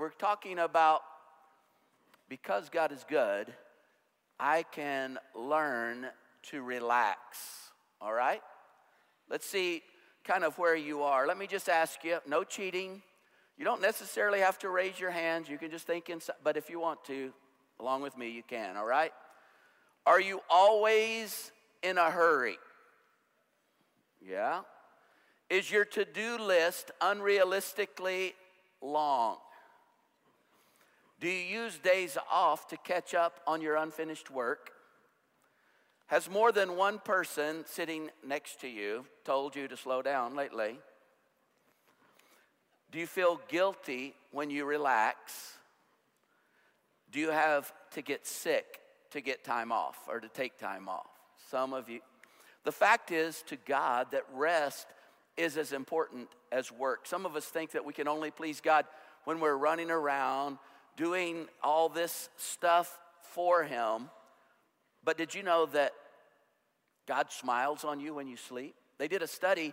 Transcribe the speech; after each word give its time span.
we're 0.00 0.08
talking 0.08 0.58
about 0.58 1.02
because 2.30 2.70
God 2.70 2.90
is 2.90 3.04
good, 3.06 3.52
I 4.38 4.62
can 4.62 5.18
learn 5.34 6.06
to 6.44 6.62
relax. 6.62 7.18
All 8.00 8.14
right? 8.14 8.40
Let's 9.28 9.44
see 9.44 9.82
kind 10.24 10.42
of 10.42 10.56
where 10.56 10.74
you 10.74 11.02
are. 11.02 11.26
Let 11.26 11.36
me 11.36 11.46
just 11.46 11.68
ask 11.68 12.02
you 12.02 12.18
no 12.26 12.44
cheating. 12.44 13.02
You 13.58 13.66
don't 13.66 13.82
necessarily 13.82 14.40
have 14.40 14.58
to 14.60 14.70
raise 14.70 14.98
your 14.98 15.10
hands. 15.10 15.50
You 15.50 15.58
can 15.58 15.70
just 15.70 15.86
think 15.86 16.08
inside, 16.08 16.36
but 16.42 16.56
if 16.56 16.70
you 16.70 16.80
want 16.80 17.04
to, 17.04 17.30
along 17.78 18.00
with 18.00 18.16
me, 18.16 18.30
you 18.30 18.42
can, 18.42 18.78
all 18.78 18.86
right? 18.86 19.12
Are 20.06 20.20
you 20.20 20.40
always 20.48 21.52
in 21.82 21.98
a 21.98 22.10
hurry? 22.10 22.56
Yeah. 24.26 24.62
Is 25.50 25.70
your 25.70 25.84
to 25.84 26.06
do 26.06 26.38
list 26.38 26.90
unrealistically 27.02 28.32
long? 28.80 29.36
Do 31.20 31.28
you 31.28 31.62
use 31.62 31.78
days 31.78 32.16
off 32.32 32.66
to 32.68 32.78
catch 32.78 33.14
up 33.14 33.40
on 33.46 33.60
your 33.60 33.76
unfinished 33.76 34.30
work? 34.30 34.70
Has 36.06 36.30
more 36.30 36.50
than 36.50 36.76
one 36.76 36.98
person 36.98 37.64
sitting 37.66 38.08
next 38.26 38.62
to 38.62 38.68
you 38.68 39.04
told 39.24 39.54
you 39.54 39.68
to 39.68 39.76
slow 39.76 40.00
down 40.00 40.34
lately? 40.34 40.78
Do 42.90 42.98
you 42.98 43.06
feel 43.06 43.38
guilty 43.48 44.14
when 44.32 44.48
you 44.48 44.64
relax? 44.64 45.58
Do 47.12 47.20
you 47.20 47.30
have 47.30 47.70
to 47.92 48.02
get 48.02 48.26
sick 48.26 48.80
to 49.10 49.20
get 49.20 49.44
time 49.44 49.70
off 49.70 49.98
or 50.08 50.20
to 50.20 50.28
take 50.28 50.58
time 50.58 50.88
off? 50.88 51.06
Some 51.50 51.74
of 51.74 51.90
you. 51.90 52.00
The 52.64 52.72
fact 52.72 53.10
is 53.10 53.42
to 53.48 53.56
God 53.56 54.08
that 54.12 54.24
rest 54.32 54.86
is 55.36 55.58
as 55.58 55.72
important 55.72 56.28
as 56.50 56.72
work. 56.72 57.06
Some 57.06 57.26
of 57.26 57.36
us 57.36 57.44
think 57.44 57.72
that 57.72 57.84
we 57.84 57.92
can 57.92 58.08
only 58.08 58.30
please 58.30 58.60
God 58.60 58.86
when 59.24 59.38
we're 59.38 59.56
running 59.56 59.90
around 59.90 60.58
doing 61.00 61.46
all 61.62 61.88
this 61.88 62.28
stuff 62.36 63.00
for 63.32 63.64
Him. 63.64 64.10
But 65.02 65.16
did 65.16 65.34
you 65.34 65.42
know 65.42 65.64
that 65.66 65.92
God 67.08 67.32
smiles 67.32 67.84
on 67.84 68.00
you 68.00 68.14
when 68.14 68.28
you 68.28 68.36
sleep? 68.36 68.74
They 68.98 69.08
did 69.08 69.22
a 69.22 69.26
study 69.26 69.72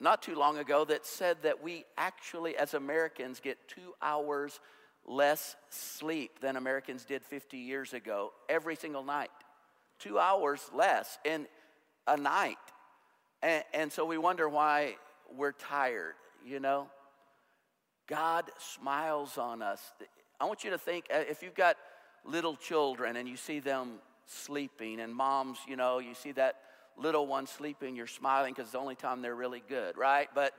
not 0.00 0.22
too 0.22 0.34
long 0.34 0.56
ago 0.56 0.86
that 0.86 1.04
said 1.04 1.36
that 1.42 1.62
we 1.62 1.84
actually, 1.98 2.56
as 2.56 2.72
Americans, 2.72 3.40
get 3.40 3.58
two 3.68 3.92
hours 4.00 4.58
less 5.04 5.54
sleep 5.68 6.40
than 6.40 6.56
Americans 6.56 7.04
did 7.04 7.22
50 7.22 7.58
years 7.58 7.92
ago 7.92 8.32
every 8.48 8.74
single 8.74 9.04
night. 9.04 9.28
Two 9.98 10.18
hours 10.18 10.62
less 10.74 11.18
in 11.26 11.46
a 12.06 12.16
night. 12.16 12.56
And, 13.42 13.62
and 13.74 13.92
so 13.92 14.06
we 14.06 14.16
wonder 14.16 14.48
why 14.48 14.96
we're 15.30 15.52
tired, 15.52 16.14
you 16.42 16.58
know? 16.58 16.88
God 18.06 18.50
smiles 18.58 19.36
on 19.36 19.62
us. 19.62 19.80
I 20.40 20.44
want 20.44 20.64
you 20.64 20.70
to 20.70 20.78
think 20.78 21.06
uh, 21.12 21.18
if 21.28 21.42
you've 21.42 21.54
got 21.54 21.76
little 22.24 22.56
children 22.56 23.16
and 23.16 23.28
you 23.28 23.36
see 23.36 23.60
them 23.60 23.94
sleeping, 24.26 25.00
and 25.00 25.14
moms, 25.14 25.58
you 25.68 25.76
know, 25.76 25.98
you 25.98 26.14
see 26.14 26.32
that 26.32 26.56
little 26.96 27.26
one 27.26 27.46
sleeping, 27.46 27.94
you're 27.96 28.06
smiling 28.06 28.52
because 28.52 28.64
it's 28.64 28.72
the 28.72 28.78
only 28.78 28.96
time 28.96 29.22
they're 29.22 29.34
really 29.34 29.62
good, 29.68 29.96
right? 29.96 30.28
But 30.34 30.52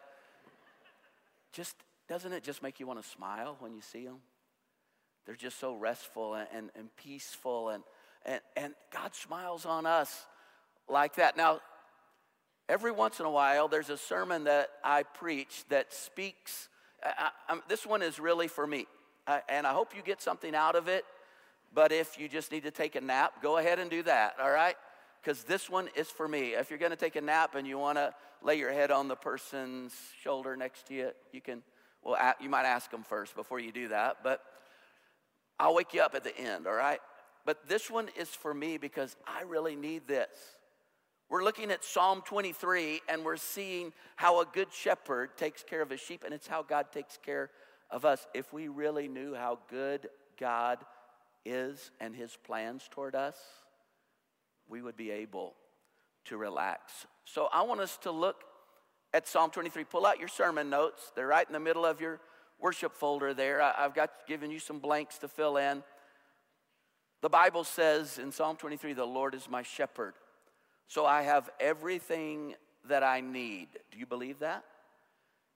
just 1.52 1.75
doesn't 2.08 2.31
it 2.31 2.44
just 2.44 2.64
make 2.64 2.80
you 2.80 2.88
want 2.88 3.02
to 3.02 3.08
smile 3.08 3.58
when 3.59 3.73
you 3.73 3.81
see 3.81 4.06
them? 4.06 4.17
They're 5.25 5.36
just 5.36 5.59
so 5.59 5.75
restful 5.75 6.36
and, 6.36 6.47
and, 6.53 6.69
and 6.75 6.95
peaceful, 6.95 7.69
and, 7.69 7.84
and, 8.25 8.39
and 8.56 8.73
God 8.94 9.14
smiles 9.14 9.66
on 9.66 9.86
us 9.86 10.25
like 10.88 11.16
that. 11.16 11.36
Now, 11.36 11.59
every 12.69 12.91
once 12.91 13.19
in 13.19 13.25
a 13.25 13.31
while, 13.31 13.67
there's 13.67 13.89
a 13.89 13.97
sermon 13.97 14.45
that 14.45 14.69
I 14.84 15.03
preach 15.03 15.66
that 15.69 15.91
speaks. 15.94 16.69
I, 17.03 17.30
I, 17.50 17.59
this 17.67 17.86
one 17.86 18.02
is 18.02 18.19
really 18.19 18.47
for 18.47 18.66
me, 18.66 18.88
and 19.50 19.67
I 19.67 19.73
hope 19.73 19.95
you 19.95 20.02
get 20.02 20.22
something 20.22 20.56
out 20.56 20.75
of 20.75 20.88
it. 20.88 21.06
But 21.73 21.92
if 21.92 22.17
you 22.20 22.30
just 22.30 22.52
need 22.52 22.64
to 22.64 22.72
take 22.72 22.95
a 22.95 23.02
nap, 23.02 23.42
go 23.42 23.58
ahead 23.58 23.80
and 23.80 23.89
do 23.89 24.03
that, 24.03 24.36
all 24.42 24.50
right? 24.50 24.75
Because 25.22 25.44
this 25.44 25.69
one 25.69 25.89
is 25.95 26.08
for 26.08 26.28
me. 26.28 26.53
If 26.53 26.69
you're 26.69 26.79
going 26.79 26.91
to 26.91 26.97
take 26.97 27.16
a 27.16 27.22
nap 27.22 27.56
and 27.56 27.68
you 27.68 27.78
want 27.78 27.97
to 27.97 28.13
lay 28.41 28.56
your 28.56 28.72
head 28.72 28.91
on 28.91 29.07
the 29.07 29.16
person's 29.16 29.94
shoulder 30.24 30.56
next 30.56 30.88
to 30.88 30.94
you, 30.94 31.12
you 31.34 31.41
can, 31.41 31.62
well, 32.03 32.18
you 32.40 32.50
might 32.50 32.66
ask 32.66 32.90
them 32.90 33.03
first 33.03 33.35
before 33.35 33.59
you 33.59 33.72
do 33.72 33.90
that. 33.90 34.18
But 34.24 34.41
I'll 35.59 35.75
wake 35.75 35.94
you 35.94 36.02
up 36.02 36.16
at 36.16 36.23
the 36.23 36.38
end, 36.38 36.68
all 36.68 36.73
right? 36.73 37.00
But 37.46 37.68
this 37.68 37.90
one 37.90 38.09
is 38.18 38.29
for 38.29 38.53
me 38.53 38.78
because 38.78 39.16
I 39.25 39.44
really 39.44 39.75
need 39.75 40.07
this. 40.07 40.29
We're 41.29 41.44
looking 41.44 41.72
at 41.72 41.84
Psalm 41.84 42.22
23 42.25 43.02
and 43.09 43.25
we're 43.25 43.35
seeing 43.35 43.91
how 44.16 44.40
a 44.40 44.46
good 44.46 44.72
shepherd 44.72 45.35
takes 45.35 45.62
care 45.63 45.81
of 45.81 45.90
his 45.90 46.00
sheep, 46.00 46.23
and 46.23 46.34
it's 46.34 46.47
how 46.47 46.63
God 46.63 46.91
takes 46.94 47.18
care 47.18 47.50
of 47.90 48.06
us. 48.06 48.28
If 48.34 48.52
we 48.53 48.68
really 48.68 49.08
knew 49.08 49.34
how 49.34 49.59
good 49.70 50.09
God 50.40 50.80
is 51.46 51.92
and 52.00 52.16
his 52.16 52.38
plans 52.46 52.88
toward 52.90 53.16
us, 53.16 53.38
we 54.68 54.81
would 54.81 54.98
be 54.98 55.12
able 55.12 55.56
to 56.26 56.38
relax. 56.38 57.08
So 57.26 57.47
I 57.53 57.64
want 57.64 57.80
us 57.80 57.97
to 58.03 58.12
look 58.12 58.44
at 59.14 59.28
Psalm 59.28 59.50
23. 59.50 59.86
Pull 59.86 60.06
out 60.06 60.20
your 60.20 60.28
sermon 60.28 60.70
notes, 60.70 61.12
they're 61.16 61.28
right 61.28 61.47
in 61.47 61.53
the 61.53 61.59
middle 61.59 61.86
of 61.86 62.02
your 62.02 62.20
worship 62.59 62.96
folder 62.96 63.34
there. 63.34 63.62
I've 63.62 63.94
got 63.94 64.12
given 64.28 64.52
you 64.52 64.59
some 64.59 64.80
blanks 64.80 65.18
to 65.20 65.28
fill 65.28 65.58
in. 65.58 65.84
The 67.22 67.30
Bible 67.30 67.64
says 67.64 68.20
in 68.20 68.31
Psalm 68.31 68.58
23, 68.58 68.94
the 68.94 69.06
Lord 69.06 69.34
is 69.34 69.50
my 69.50 69.64
shepherd. 69.64 70.14
So 70.88 71.06
I 71.06 71.24
have 71.24 71.50
everything 71.59 72.56
that 72.88 73.03
I 73.03 73.22
need. 73.22 73.68
Do 73.92 73.97
you 73.97 74.06
believe 74.06 74.40
that? 74.40 74.64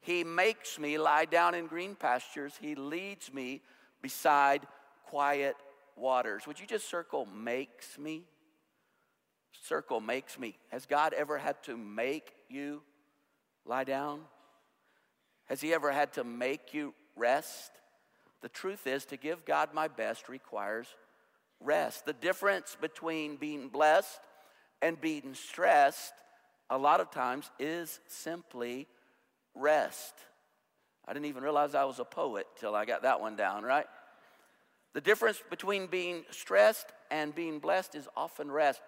He 0.01 0.23
makes 0.23 0.79
me 0.79 0.97
lie 0.97 1.25
down 1.25 1.53
in 1.53 1.67
green 1.67 1.95
pastures. 1.95 2.53
He 2.59 2.75
leads 2.75 3.31
me 3.34 3.62
beside 4.01 4.66
quiet 5.06 5.56
waters. 5.95 6.47
Would 6.47 6.59
you 6.59 6.66
just 6.66 6.89
circle 6.89 7.28
makes 7.28 8.00
me? 8.00 8.23
Circle 9.63 10.01
makes 10.01 10.40
me. 10.40 10.57
Has 10.69 10.88
God 10.88 11.13
ever 11.13 11.38
had 11.38 11.61
to 11.63 11.78
make 11.78 12.34
you 12.50 12.81
lie 13.63 13.84
down? 13.84 14.22
Has 15.45 15.61
He 15.61 15.73
ever 15.73 15.91
had 15.91 16.13
to 16.13 16.23
make 16.23 16.73
you 16.73 16.95
rest? 17.16 17.72
The 18.41 18.50
truth 18.50 18.88
is, 18.88 19.06
to 19.06 19.17
give 19.17 19.45
God 19.45 19.69
my 19.72 19.88
best 19.88 20.28
requires 20.28 20.88
rest. 21.59 22.06
The 22.06 22.13
difference 22.13 22.75
between 22.79 23.35
being 23.35 23.69
blessed 23.69 24.19
and 24.81 25.00
being 25.00 25.35
stressed, 25.35 26.13
a 26.72 26.78
lot 26.78 27.01
of 27.01 27.11
times, 27.11 27.51
is 27.59 28.00
simply 28.07 28.88
rest. 29.56 30.13
I 31.07 31.13
didn't 31.13 31.25
even 31.25 31.44
realize 31.44 31.75
I 31.75 31.84
was 31.85 32.00
a 32.00 32.06
poet 32.06 32.45
till 32.59 32.75
I 32.75 32.85
got 32.85 33.03
that 33.03 33.19
one 33.19 33.35
down, 33.35 33.63
right? 33.63 33.85
The 34.94 35.01
difference 35.01 35.41
between 35.50 35.88
being 35.88 36.23
stressed 36.31 36.88
and 37.09 37.34
being 37.34 37.59
blessed 37.59 37.95
is 37.95 38.07
often 38.16 38.51
rest. 38.51 38.81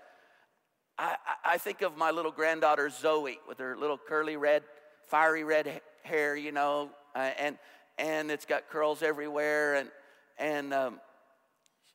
I, 0.97 1.15
I, 1.43 1.57
think 1.57 1.81
of 1.81 1.97
my 1.97 2.11
little 2.11 2.31
granddaughter 2.31 2.89
Zoe 2.89 3.39
with 3.47 3.57
her 3.57 3.75
little 3.75 3.97
curly 3.97 4.37
red, 4.37 4.63
fiery 5.07 5.43
red 5.43 5.81
hair, 6.03 6.35
you 6.35 6.51
know, 6.51 6.91
uh, 7.15 7.31
and 7.39 7.57
and 7.97 8.29
it's 8.29 8.45
got 8.45 8.69
curls 8.69 9.01
everywhere, 9.01 9.75
and 9.75 9.89
and 10.37 10.73
um, 10.73 10.99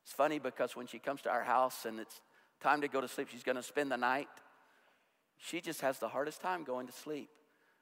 it's 0.02 0.12
funny 0.12 0.38
because 0.38 0.74
when 0.74 0.86
she 0.86 0.98
comes 0.98 1.22
to 1.22 1.30
our 1.30 1.44
house 1.44 1.84
and 1.84 2.00
it's 2.00 2.20
time 2.60 2.80
to 2.80 2.88
go 2.88 3.00
to 3.00 3.08
sleep, 3.08 3.28
she's 3.30 3.44
going 3.44 3.56
to 3.56 3.62
spend 3.62 3.92
the 3.92 3.96
night. 3.96 4.28
She 5.36 5.60
just 5.60 5.80
has 5.82 5.98
the 5.98 6.08
hardest 6.08 6.40
time 6.40 6.64
going 6.64 6.86
to 6.86 6.92
sleep. 6.92 7.28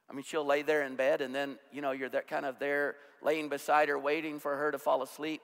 I 0.09 0.13
mean, 0.13 0.23
she'll 0.23 0.47
lay 0.47 0.63
there 0.63 0.83
in 0.85 0.97
bed, 0.97 1.21
and 1.21 1.35
then 1.35 1.59
you 1.73 1.83
know 1.83 1.93
you're 1.93 2.09
that 2.11 2.29
kind 2.29 2.47
of 2.47 2.59
there, 2.59 2.97
laying 3.23 3.49
beside 3.49 3.89
her, 3.89 3.99
waiting 3.99 4.39
for 4.39 4.57
her 4.57 4.71
to 4.71 4.79
fall 4.79 5.03
asleep 5.03 5.43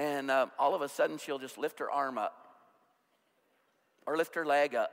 and 0.00 0.30
um, 0.30 0.50
all 0.58 0.74
of 0.74 0.80
a 0.80 0.88
sudden 0.88 1.18
she'll 1.18 1.38
just 1.38 1.58
lift 1.58 1.78
her 1.78 1.90
arm 1.90 2.16
up 2.16 2.34
or 4.06 4.16
lift 4.16 4.34
her 4.34 4.46
leg 4.46 4.74
up. 4.74 4.90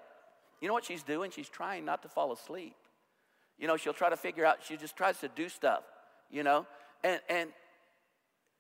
You 0.62 0.68
know 0.68 0.74
what 0.74 0.84
she's 0.84 1.02
doing? 1.02 1.32
She's 1.32 1.48
trying 1.48 1.86
not 1.86 2.02
to 2.02 2.10
fall 2.10 2.34
asleep. 2.34 2.76
You 3.58 3.68
know, 3.68 3.78
she'll 3.78 3.94
try 3.94 4.10
to 4.10 4.18
figure 4.18 4.46
out, 4.46 4.58
she 4.68 4.76
just 4.76 4.98
tries 4.98 5.18
to 5.20 5.30
do 5.30 5.48
stuff, 5.48 5.84
you 6.30 6.44
know, 6.44 6.66
and, 7.06 7.22
and 7.30 7.50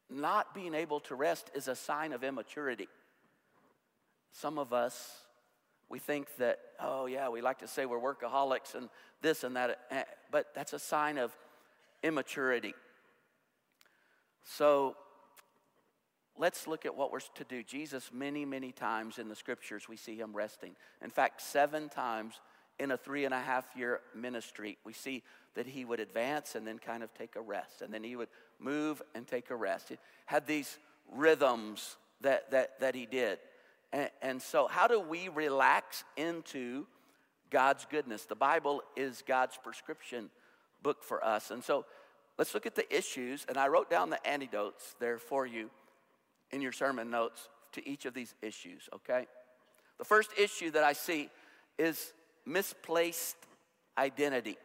not 0.10 0.56
being 0.56 0.74
able 0.74 1.02
to 1.02 1.16
rest 1.16 1.52
is 1.54 1.68
a 1.68 1.76
sign 1.76 2.14
of 2.14 2.24
immaturity. 2.24 2.88
Some 4.32 4.58
of 4.58 4.72
us, 4.72 5.18
we 5.90 6.00
think 6.00 6.28
that, 6.38 6.60
oh, 6.80 7.08
yeah, 7.08 7.28
we 7.28 7.42
like 7.42 7.60
to 7.60 7.68
say 7.68 7.86
we're 7.86 8.00
workaholics 8.00 8.74
and 8.74 8.88
this 9.22 9.44
and 9.44 9.56
that, 9.58 9.80
eh, 9.92 10.04
but 10.32 10.48
that's 10.56 10.74
a 10.74 10.80
sign 10.80 11.18
of 11.18 11.36
immaturity. 12.04 12.74
So, 14.44 14.96
let's 16.38 16.68
look 16.68 16.86
at 16.86 16.96
what 16.96 17.12
we're 17.12 17.20
to 17.20 17.44
do. 17.44 17.64
Jesus, 17.64 18.12
many, 18.14 18.46
many 18.46 18.72
times 18.72 19.18
in 19.18 19.28
the 19.28 19.36
scriptures, 19.36 19.90
we 19.90 19.98
see 19.98 20.16
him 20.16 20.36
resting. 20.36 20.76
In 21.04 21.10
fact, 21.10 21.42
seven 21.42 21.90
times 21.90 22.40
in 22.80 22.92
a 22.92 22.98
three 22.98 23.26
and 23.26 23.34
a 23.34 23.40
half 23.40 23.66
year 23.76 24.02
ministry, 24.16 24.78
we 24.86 24.94
see 24.94 25.24
that 25.56 25.66
he 25.66 25.86
would 25.86 26.00
advance 26.00 26.56
and 26.56 26.68
then 26.68 26.78
kind 26.78 27.04
of 27.04 27.14
take 27.14 27.36
a 27.36 27.42
rest, 27.42 27.82
and 27.82 27.94
then 27.94 28.04
he 28.04 28.16
would 28.16 28.30
move 28.60 29.02
and 29.16 29.28
take 29.28 29.50
a 29.50 29.56
rest. 29.56 29.90
He 29.90 29.98
had 30.26 30.46
these 30.46 30.78
rhythms 31.12 31.98
that, 32.22 32.52
that, 32.52 32.80
that 32.80 32.96
he 32.96 33.06
did. 33.06 33.40
And, 33.92 34.10
and 34.22 34.42
so, 34.42 34.68
how 34.68 34.88
do 34.88 35.00
we 35.00 35.30
relax 35.30 36.04
into 36.16 36.86
God's 37.50 37.86
goodness? 37.90 38.26
The 38.26 38.36
Bible 38.36 38.82
is 38.96 39.24
God's 39.28 39.58
prescription 39.62 40.30
book 40.82 41.04
for 41.04 41.24
us. 41.24 41.52
And 41.52 41.64
so, 41.64 41.86
let's 42.38 42.54
look 42.54 42.66
at 42.66 42.76
the 42.76 42.96
issues. 42.96 43.46
And 43.48 43.58
I 43.58 43.68
wrote 43.68 43.90
down 43.90 44.10
the 44.10 44.26
antidotes 44.28 44.96
there 45.00 45.18
for 45.18 45.46
you 45.46 45.70
in 46.52 46.62
your 46.62 46.72
sermon 46.72 47.10
notes 47.10 47.50
to 47.74 47.88
each 47.88 48.06
of 48.06 48.14
these 48.14 48.34
issues, 48.42 48.90
okay? 48.94 49.28
The 49.98 50.06
first 50.06 50.32
issue 50.38 50.72
that 50.72 50.84
I 50.84 50.94
see 50.94 51.30
is 51.78 52.14
misplaced 52.46 53.36
identity. 53.98 54.58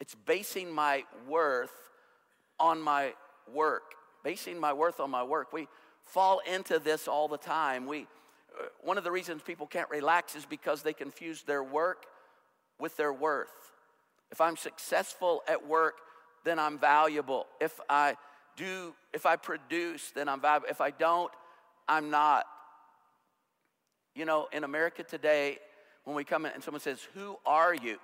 It's 0.00 0.14
basing 0.14 0.72
my 0.72 1.04
worth 1.28 1.72
on 2.58 2.80
my 2.80 3.14
work, 3.52 3.94
basing 4.22 4.58
my 4.58 4.72
worth 4.72 5.00
on 5.00 5.10
my 5.10 5.22
work. 5.22 5.52
We 5.52 5.68
fall 6.04 6.40
into 6.52 6.78
this 6.78 7.08
all 7.08 7.28
the 7.28 7.38
time. 7.38 7.86
We, 7.86 8.06
uh, 8.58 8.64
one 8.82 8.98
of 8.98 9.04
the 9.04 9.10
reasons 9.10 9.42
people 9.42 9.66
can't 9.66 9.88
relax 9.90 10.34
is 10.34 10.44
because 10.44 10.82
they 10.82 10.92
confuse 10.92 11.42
their 11.42 11.62
work 11.62 12.06
with 12.80 12.96
their 12.96 13.12
worth. 13.12 13.48
If 14.30 14.40
I'm 14.40 14.56
successful 14.56 15.42
at 15.48 15.66
work, 15.66 15.94
then 16.44 16.58
I'm 16.58 16.78
valuable. 16.78 17.46
If 17.60 17.78
I 17.88 18.16
do, 18.56 18.94
if 19.12 19.26
I 19.26 19.36
produce, 19.36 20.10
then 20.12 20.28
I'm 20.28 20.40
valuable. 20.40 20.68
If 20.70 20.80
I 20.80 20.90
don't, 20.90 21.32
I'm 21.88 22.10
not. 22.10 22.46
You 24.14 24.24
know, 24.24 24.48
in 24.52 24.64
America 24.64 25.02
today, 25.02 25.58
when 26.04 26.16
we 26.16 26.24
come 26.24 26.46
in 26.46 26.52
and 26.52 26.62
someone 26.62 26.80
says, 26.80 27.00
Who 27.14 27.36
are 27.44 27.74
you? 27.74 27.98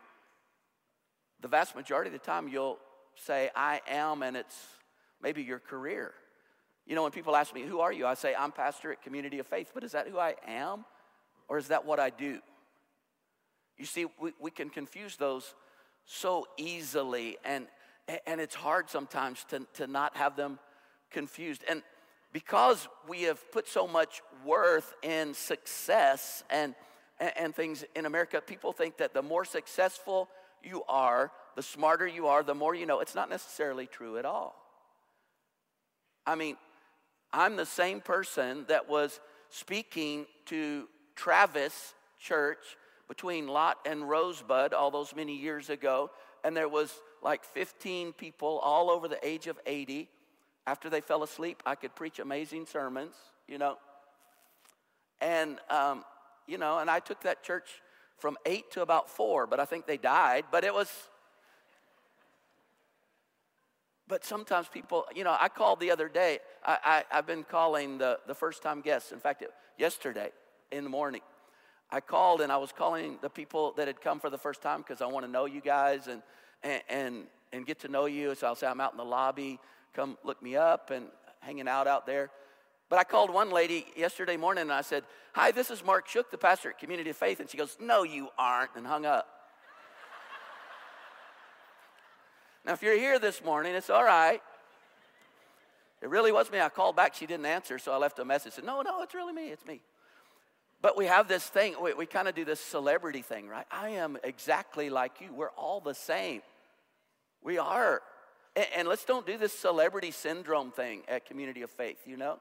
The 1.40 1.49
vast 1.49 1.76
majority 1.76 2.08
of 2.08 2.12
the 2.12 2.25
time 2.25 2.49
you'll 2.49 2.78
say, 3.17 3.50
I 3.55 3.81
am, 3.88 4.23
and 4.23 4.37
it's 4.37 4.56
maybe 5.23 5.43
your 5.43 5.58
career. 5.58 6.12
You 6.87 6.94
know, 6.94 7.02
when 7.02 7.12
people 7.12 7.34
ask 7.34 7.55
me, 7.55 7.62
Who 7.62 7.81
are 7.81 7.93
you? 7.93 8.06
I 8.06 8.14
say, 8.14 8.34
I'm 8.34 8.52
pastor 8.52 8.93
at 8.93 9.02
Community 9.02 9.38
of 9.38 9.46
Faith. 9.46 9.70
But 9.75 9.84
is 9.84 9.93
that 9.93 10.08
who 10.08 10.19
I 10.19 10.34
am? 10.46 10.84
Or 11.49 11.58
is 11.58 11.69
that 11.69 11.84
what 11.84 12.00
I 12.00 12.11
do? 12.11 12.40
You 13.78 13.84
see, 13.84 14.06
we, 14.20 14.32
we 14.40 14.50
can 14.50 14.70
confuse 14.70 15.17
those 15.17 15.55
so 16.06 16.46
easily, 16.56 17.37
and, 17.44 17.67
and 18.26 18.40
it's 18.40 18.55
hard 18.55 18.88
sometimes 18.88 19.44
to, 19.50 19.67
to 19.75 19.87
not 19.87 20.17
have 20.17 20.37
them 20.37 20.58
confused. 21.11 21.64
And 21.69 21.82
because 22.32 22.88
we 23.08 23.23
have 23.23 23.50
put 23.52 23.69
so 23.69 23.87
much 23.87 24.23
worth 24.44 24.94
in 25.02 25.34
success 25.34 26.44
and, 26.50 26.75
and 27.19 27.55
things 27.55 27.84
in 27.94 28.06
America, 28.06 28.40
people 28.40 28.73
think 28.73 28.99
that 28.99 29.14
the 29.14 29.23
more 29.23 29.44
successful 29.44 30.28
you 30.62 30.82
are, 30.88 31.31
the 31.55 31.62
smarter 31.62 32.06
you 32.06 32.26
are, 32.26 32.43
the 32.43 32.55
more 32.55 32.75
you 32.75 32.87
know. 32.87 33.00
It's 33.00 33.14
not 33.14 33.31
necessarily 33.31 33.87
true 33.87 34.19
at 34.19 34.25
all. 34.25 34.55
I 36.26 36.34
mean, 36.34 36.56
I'm 37.32 37.56
the 37.56 37.67
same 37.67 38.00
person 38.00 38.64
that 38.69 38.88
was 38.88 39.20
speaking 39.50 40.26
to 40.46 40.88
Travis 41.14 41.94
Church 42.19 42.76
between 43.08 43.46
Lott 43.46 43.78
and 43.86 44.08
Rosebud 44.08 44.72
all 44.72 44.90
those 44.90 45.14
many 45.14 45.36
years 45.36 45.70
ago, 45.70 46.10
and 46.44 46.56
there 46.56 46.68
was 46.68 46.92
like 47.22 47.44
15 47.44 48.12
people 48.12 48.58
all 48.62 48.90
over 48.90 49.08
the 49.08 49.24
age 49.26 49.46
of 49.46 49.58
80. 49.66 50.08
After 50.66 50.90
they 50.90 51.00
fell 51.00 51.22
asleep, 51.22 51.62
I 51.64 51.76
could 51.76 51.94
preach 51.94 52.18
amazing 52.18 52.66
sermons, 52.66 53.14
you 53.46 53.58
know. 53.58 53.78
And, 55.20 55.58
um, 55.70 56.04
you 56.46 56.58
know, 56.58 56.78
and 56.78 56.90
I 56.90 56.98
took 56.98 57.22
that 57.22 57.42
church 57.42 57.68
from 58.18 58.36
eight 58.46 58.70
to 58.72 58.82
about 58.82 59.08
four, 59.08 59.46
but 59.46 59.60
I 59.60 59.64
think 59.64 59.86
they 59.86 59.96
died. 59.96 60.44
But 60.50 60.64
it 60.64 60.74
was, 60.74 60.90
but 64.08 64.24
sometimes 64.24 64.68
people, 64.68 65.04
you 65.14 65.24
know, 65.24 65.36
I 65.38 65.48
called 65.48 65.80
the 65.80 65.90
other 65.90 66.08
day. 66.08 66.40
I, 66.64 67.04
I, 67.10 67.16
have 67.16 67.26
been 67.26 67.44
calling 67.44 67.98
the, 67.98 68.18
the 68.26 68.34
first 68.34 68.62
time 68.62 68.80
guests. 68.80 69.12
In 69.12 69.20
fact, 69.20 69.42
it, 69.42 69.50
yesterday 69.78 70.30
in 70.72 70.84
the 70.84 70.90
morning, 70.90 71.20
I 71.90 72.00
called 72.00 72.40
and 72.40 72.50
I 72.50 72.56
was 72.56 72.72
calling 72.72 73.18
the 73.22 73.30
people 73.30 73.72
that 73.76 73.86
had 73.86 74.00
come 74.00 74.18
for 74.18 74.30
the 74.30 74.38
first 74.38 74.60
time 74.60 74.80
because 74.80 75.00
I 75.00 75.06
want 75.06 75.24
to 75.24 75.30
know 75.30 75.44
you 75.44 75.60
guys 75.60 76.08
and, 76.08 76.22
and, 76.62 76.82
and, 76.88 77.24
and 77.52 77.66
get 77.66 77.80
to 77.80 77.88
know 77.88 78.06
you. 78.06 78.34
So 78.34 78.46
I'll 78.46 78.56
say, 78.56 78.66
I'm 78.66 78.80
out 78.80 78.92
in 78.92 78.98
the 78.98 79.04
lobby, 79.04 79.60
come 79.94 80.18
look 80.24 80.42
me 80.42 80.56
up 80.56 80.90
and 80.90 81.06
hanging 81.40 81.68
out 81.68 81.86
out 81.86 82.06
there. 82.06 82.30
But 82.88 82.98
I 82.98 83.04
called 83.04 83.30
one 83.30 83.50
lady 83.50 83.86
yesterday 83.96 84.36
morning 84.36 84.62
and 84.62 84.72
I 84.72 84.82
said, 84.82 85.04
Hi, 85.32 85.50
this 85.50 85.70
is 85.70 85.84
Mark 85.84 86.08
Shook, 86.08 86.30
the 86.30 86.38
pastor 86.38 86.70
at 86.70 86.78
Community 86.78 87.10
of 87.10 87.16
Faith. 87.16 87.40
And 87.40 87.50
she 87.50 87.56
goes, 87.56 87.76
No, 87.80 88.02
you 88.02 88.28
aren't, 88.38 88.70
and 88.76 88.86
hung 88.86 89.04
up. 89.04 89.28
now, 92.64 92.72
if 92.72 92.82
you're 92.82 92.96
here 92.96 93.18
this 93.18 93.44
morning, 93.44 93.74
it's 93.74 93.90
all 93.90 94.04
right. 94.04 94.40
It 96.00 96.08
really 96.08 96.30
was 96.30 96.50
me. 96.50 96.60
I 96.60 96.68
called 96.68 96.94
back, 96.94 97.14
she 97.14 97.26
didn't 97.26 97.46
answer, 97.46 97.78
so 97.78 97.92
I 97.92 97.96
left 97.96 98.18
a 98.18 98.24
message. 98.24 98.54
Said, 98.54 98.64
No, 98.64 98.82
no, 98.82 99.02
it's 99.02 99.14
really 99.14 99.32
me, 99.32 99.48
it's 99.48 99.66
me. 99.66 99.80
But 100.82 100.96
we 100.96 101.06
have 101.06 101.26
this 101.28 101.44
thing, 101.44 101.75
we, 101.82 101.94
we 101.94 102.06
kind 102.06 102.28
of 102.28 102.34
do 102.34 102.44
this 102.44 102.61
celebrity 102.61 103.23
thing, 103.23 103.49
right? 103.49 103.67
I 103.70 103.90
am 103.90 104.19
exactly 104.23 104.90
like 104.90 105.20
you. 105.20 105.32
We're 105.32 105.50
all 105.50 105.81
the 105.81 105.94
same. 105.94 106.43
We 107.43 107.58
are. 107.58 108.02
And, 108.55 108.67
and 108.76 108.88
let's 108.88 109.05
don't 109.05 109.26
do 109.26 109.38
this 109.38 109.52
celebrity 109.52 110.11
syndrome 110.11 110.70
thing 110.70 111.02
at 111.08 111.26
Community 111.26 111.62
of 111.62 111.70
Faith, 111.70 111.99
you 112.06 112.17
know? 112.17 112.38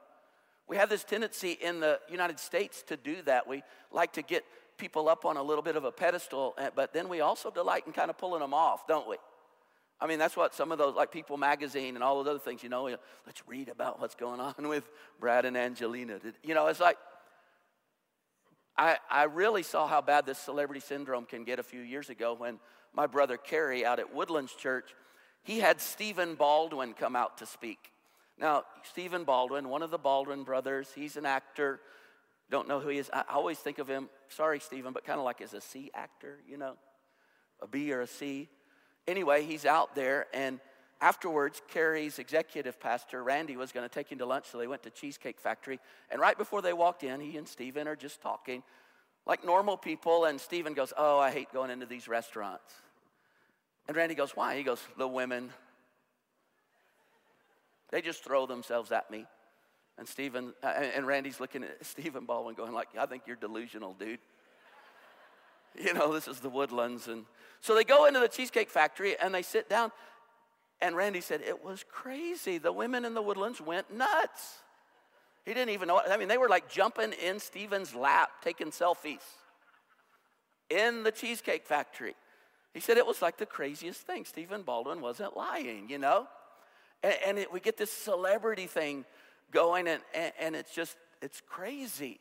We 0.68 0.76
have 0.76 0.88
this 0.88 1.04
tendency 1.04 1.52
in 1.52 1.80
the 1.80 2.00
United 2.10 2.40
States 2.40 2.82
to 2.88 2.96
do 2.96 3.22
that. 3.22 3.46
We 3.46 3.62
like 3.92 4.12
to 4.14 4.22
get 4.22 4.44
people 4.78 5.08
up 5.08 5.24
on 5.24 5.36
a 5.36 5.42
little 5.42 5.62
bit 5.62 5.76
of 5.76 5.84
a 5.84 5.92
pedestal, 5.92 6.54
eh, 6.58 6.70
but 6.74 6.92
then 6.92 7.08
we 7.08 7.20
also 7.20 7.50
delight 7.50 7.84
in 7.86 7.92
kind 7.92 8.10
of 8.10 8.18
pulling 8.18 8.40
them 8.40 8.52
off, 8.52 8.86
don't 8.86 9.08
we? 9.08 9.16
I 10.00 10.06
mean, 10.06 10.18
that's 10.18 10.36
what 10.36 10.54
some 10.54 10.72
of 10.72 10.78
those, 10.78 10.94
like 10.94 11.10
People 11.10 11.38
Magazine 11.38 11.94
and 11.94 12.04
all 12.04 12.22
those 12.22 12.30
other 12.30 12.38
things, 12.38 12.62
you 12.62 12.68
know, 12.68 12.84
let's 13.24 13.42
read 13.46 13.68
about 13.68 14.00
what's 14.00 14.14
going 14.14 14.40
on 14.40 14.54
with 14.68 14.84
Brad 15.18 15.46
and 15.46 15.56
Angelina. 15.56 16.20
You 16.42 16.54
know, 16.54 16.66
it's 16.66 16.80
like, 16.80 16.98
I, 18.78 18.98
I 19.10 19.24
really 19.24 19.62
saw 19.62 19.86
how 19.86 20.00
bad 20.00 20.26
this 20.26 20.38
celebrity 20.38 20.80
syndrome 20.80 21.24
can 21.24 21.44
get 21.44 21.58
a 21.58 21.62
few 21.62 21.80
years 21.80 22.10
ago 22.10 22.34
when 22.34 22.58
my 22.94 23.06
brother 23.06 23.36
Kerry 23.36 23.84
out 23.84 23.98
at 23.98 24.14
Woodlands 24.14 24.54
Church, 24.54 24.94
he 25.42 25.60
had 25.60 25.80
Stephen 25.80 26.34
Baldwin 26.34 26.92
come 26.92 27.16
out 27.16 27.38
to 27.38 27.46
speak. 27.46 27.92
Now, 28.38 28.64
Stephen 28.82 29.24
Baldwin, 29.24 29.68
one 29.68 29.82
of 29.82 29.90
the 29.90 29.98
Baldwin 29.98 30.44
brothers, 30.44 30.88
he's 30.94 31.16
an 31.16 31.24
actor. 31.24 31.80
Don't 32.50 32.68
know 32.68 32.80
who 32.80 32.88
he 32.88 32.98
is. 32.98 33.10
I 33.12 33.24
always 33.30 33.58
think 33.58 33.78
of 33.78 33.88
him, 33.88 34.10
sorry, 34.28 34.60
Stephen, 34.60 34.92
but 34.92 35.04
kind 35.04 35.18
of 35.18 35.24
like 35.24 35.40
as 35.40 35.54
a 35.54 35.60
C 35.60 35.90
actor, 35.94 36.38
you 36.46 36.58
know, 36.58 36.74
a 37.62 37.66
B 37.66 37.92
or 37.92 38.02
a 38.02 38.06
C. 38.06 38.48
Anyway, 39.08 39.44
he's 39.44 39.64
out 39.64 39.94
there, 39.94 40.26
and 40.34 40.60
afterwards, 41.00 41.60
Kerry's 41.68 42.18
executive 42.18 42.80
pastor, 42.80 43.22
Randy, 43.22 43.56
was 43.56 43.72
going 43.72 43.88
to 43.88 43.94
take 43.94 44.10
him 44.10 44.18
to 44.18 44.26
lunch, 44.26 44.46
so 44.46 44.58
they 44.58 44.66
went 44.66 44.82
to 44.84 44.90
Cheesecake 44.90 45.38
Factory. 45.38 45.78
And 46.10 46.20
right 46.20 46.36
before 46.36 46.62
they 46.62 46.72
walked 46.72 47.04
in, 47.04 47.20
he 47.20 47.36
and 47.36 47.46
Stephen 47.46 47.86
are 47.86 47.96
just 47.96 48.20
talking 48.20 48.62
like 49.26 49.44
normal 49.44 49.76
people, 49.76 50.24
and 50.24 50.40
Stephen 50.40 50.72
goes, 50.72 50.92
Oh, 50.96 51.18
I 51.18 51.30
hate 51.30 51.52
going 51.52 51.70
into 51.70 51.86
these 51.86 52.06
restaurants. 52.06 52.72
And 53.88 53.96
Randy 53.96 54.14
goes, 54.14 54.36
Why? 54.36 54.56
He 54.56 54.62
goes, 54.62 54.80
The 54.96 55.08
women. 55.08 55.50
They 57.90 58.00
just 58.00 58.24
throw 58.24 58.46
themselves 58.46 58.92
at 58.92 59.10
me. 59.10 59.26
And 59.98 60.06
Stephen, 60.06 60.52
uh, 60.62 60.66
and 60.66 61.06
Randy's 61.06 61.40
looking 61.40 61.64
at 61.64 61.84
Stephen 61.86 62.24
Baldwin 62.24 62.54
going 62.54 62.72
like, 62.72 62.88
I 62.98 63.06
think 63.06 63.24
you're 63.26 63.36
delusional, 63.36 63.94
dude. 63.94 64.18
You 65.78 65.92
know, 65.92 66.12
this 66.12 66.26
is 66.26 66.40
the 66.40 66.48
woodlands. 66.48 67.06
And 67.06 67.26
so 67.60 67.74
they 67.74 67.84
go 67.84 68.06
into 68.06 68.18
the 68.18 68.28
Cheesecake 68.28 68.70
Factory 68.70 69.14
and 69.18 69.34
they 69.34 69.42
sit 69.42 69.68
down. 69.68 69.92
And 70.80 70.94
Randy 70.94 71.20
said, 71.20 71.40
it 71.40 71.64
was 71.64 71.84
crazy. 71.90 72.58
The 72.58 72.72
women 72.72 73.04
in 73.04 73.14
the 73.14 73.22
woodlands 73.22 73.60
went 73.60 73.92
nuts. 73.92 74.58
He 75.44 75.54
didn't 75.54 75.70
even 75.70 75.88
know. 75.88 76.00
I 76.06 76.16
mean, 76.16 76.28
they 76.28 76.38
were 76.38 76.48
like 76.48 76.68
jumping 76.68 77.12
in 77.12 77.38
Stephen's 77.38 77.94
lap, 77.94 78.30
taking 78.42 78.68
selfies 78.70 79.22
in 80.68 81.02
the 81.02 81.12
Cheesecake 81.12 81.64
Factory. 81.64 82.14
He 82.74 82.80
said 82.80 82.98
it 82.98 83.06
was 83.06 83.22
like 83.22 83.38
the 83.38 83.46
craziest 83.46 84.00
thing. 84.00 84.24
Stephen 84.24 84.62
Baldwin 84.62 85.00
wasn't 85.00 85.36
lying, 85.36 85.88
you 85.88 85.98
know? 85.98 86.26
And, 87.02 87.14
and 87.26 87.38
it, 87.38 87.52
we 87.52 87.60
get 87.60 87.76
this 87.76 87.92
celebrity 87.92 88.66
thing 88.66 89.04
going, 89.52 89.88
and, 89.88 90.02
and, 90.14 90.32
and 90.38 90.56
it's 90.56 90.74
just, 90.74 90.96
it's 91.22 91.40
crazy. 91.48 92.20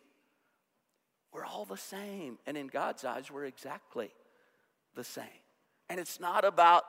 We're 1.34 1.46
all 1.46 1.66
the 1.66 1.76
same. 1.76 2.38
And 2.46 2.56
in 2.56 2.68
God's 2.68 3.04
eyes, 3.04 3.30
we're 3.30 3.46
exactly 3.46 4.12
the 4.96 5.04
same. 5.04 5.26
And 5.90 6.00
it's 6.00 6.20
not 6.20 6.46
about 6.46 6.84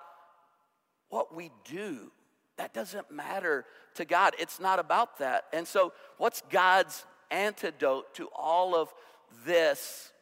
what 1.08 1.34
we 1.34 1.50
do. 1.64 2.10
That 2.56 2.72
doesn't 2.72 3.10
matter 3.10 3.64
to 3.94 4.04
God. 4.04 4.34
It's 4.38 4.58
not 4.58 4.78
about 4.78 5.18
that. 5.18 5.44
And 5.52 5.66
so, 5.68 5.92
what's 6.16 6.42
God's 6.50 7.04
antidote 7.30 8.14
to 8.14 8.28
all 8.34 8.74
of 8.74 8.92
this? 9.44 10.12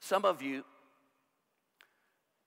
Some 0.00 0.24
of 0.24 0.42
you, 0.42 0.64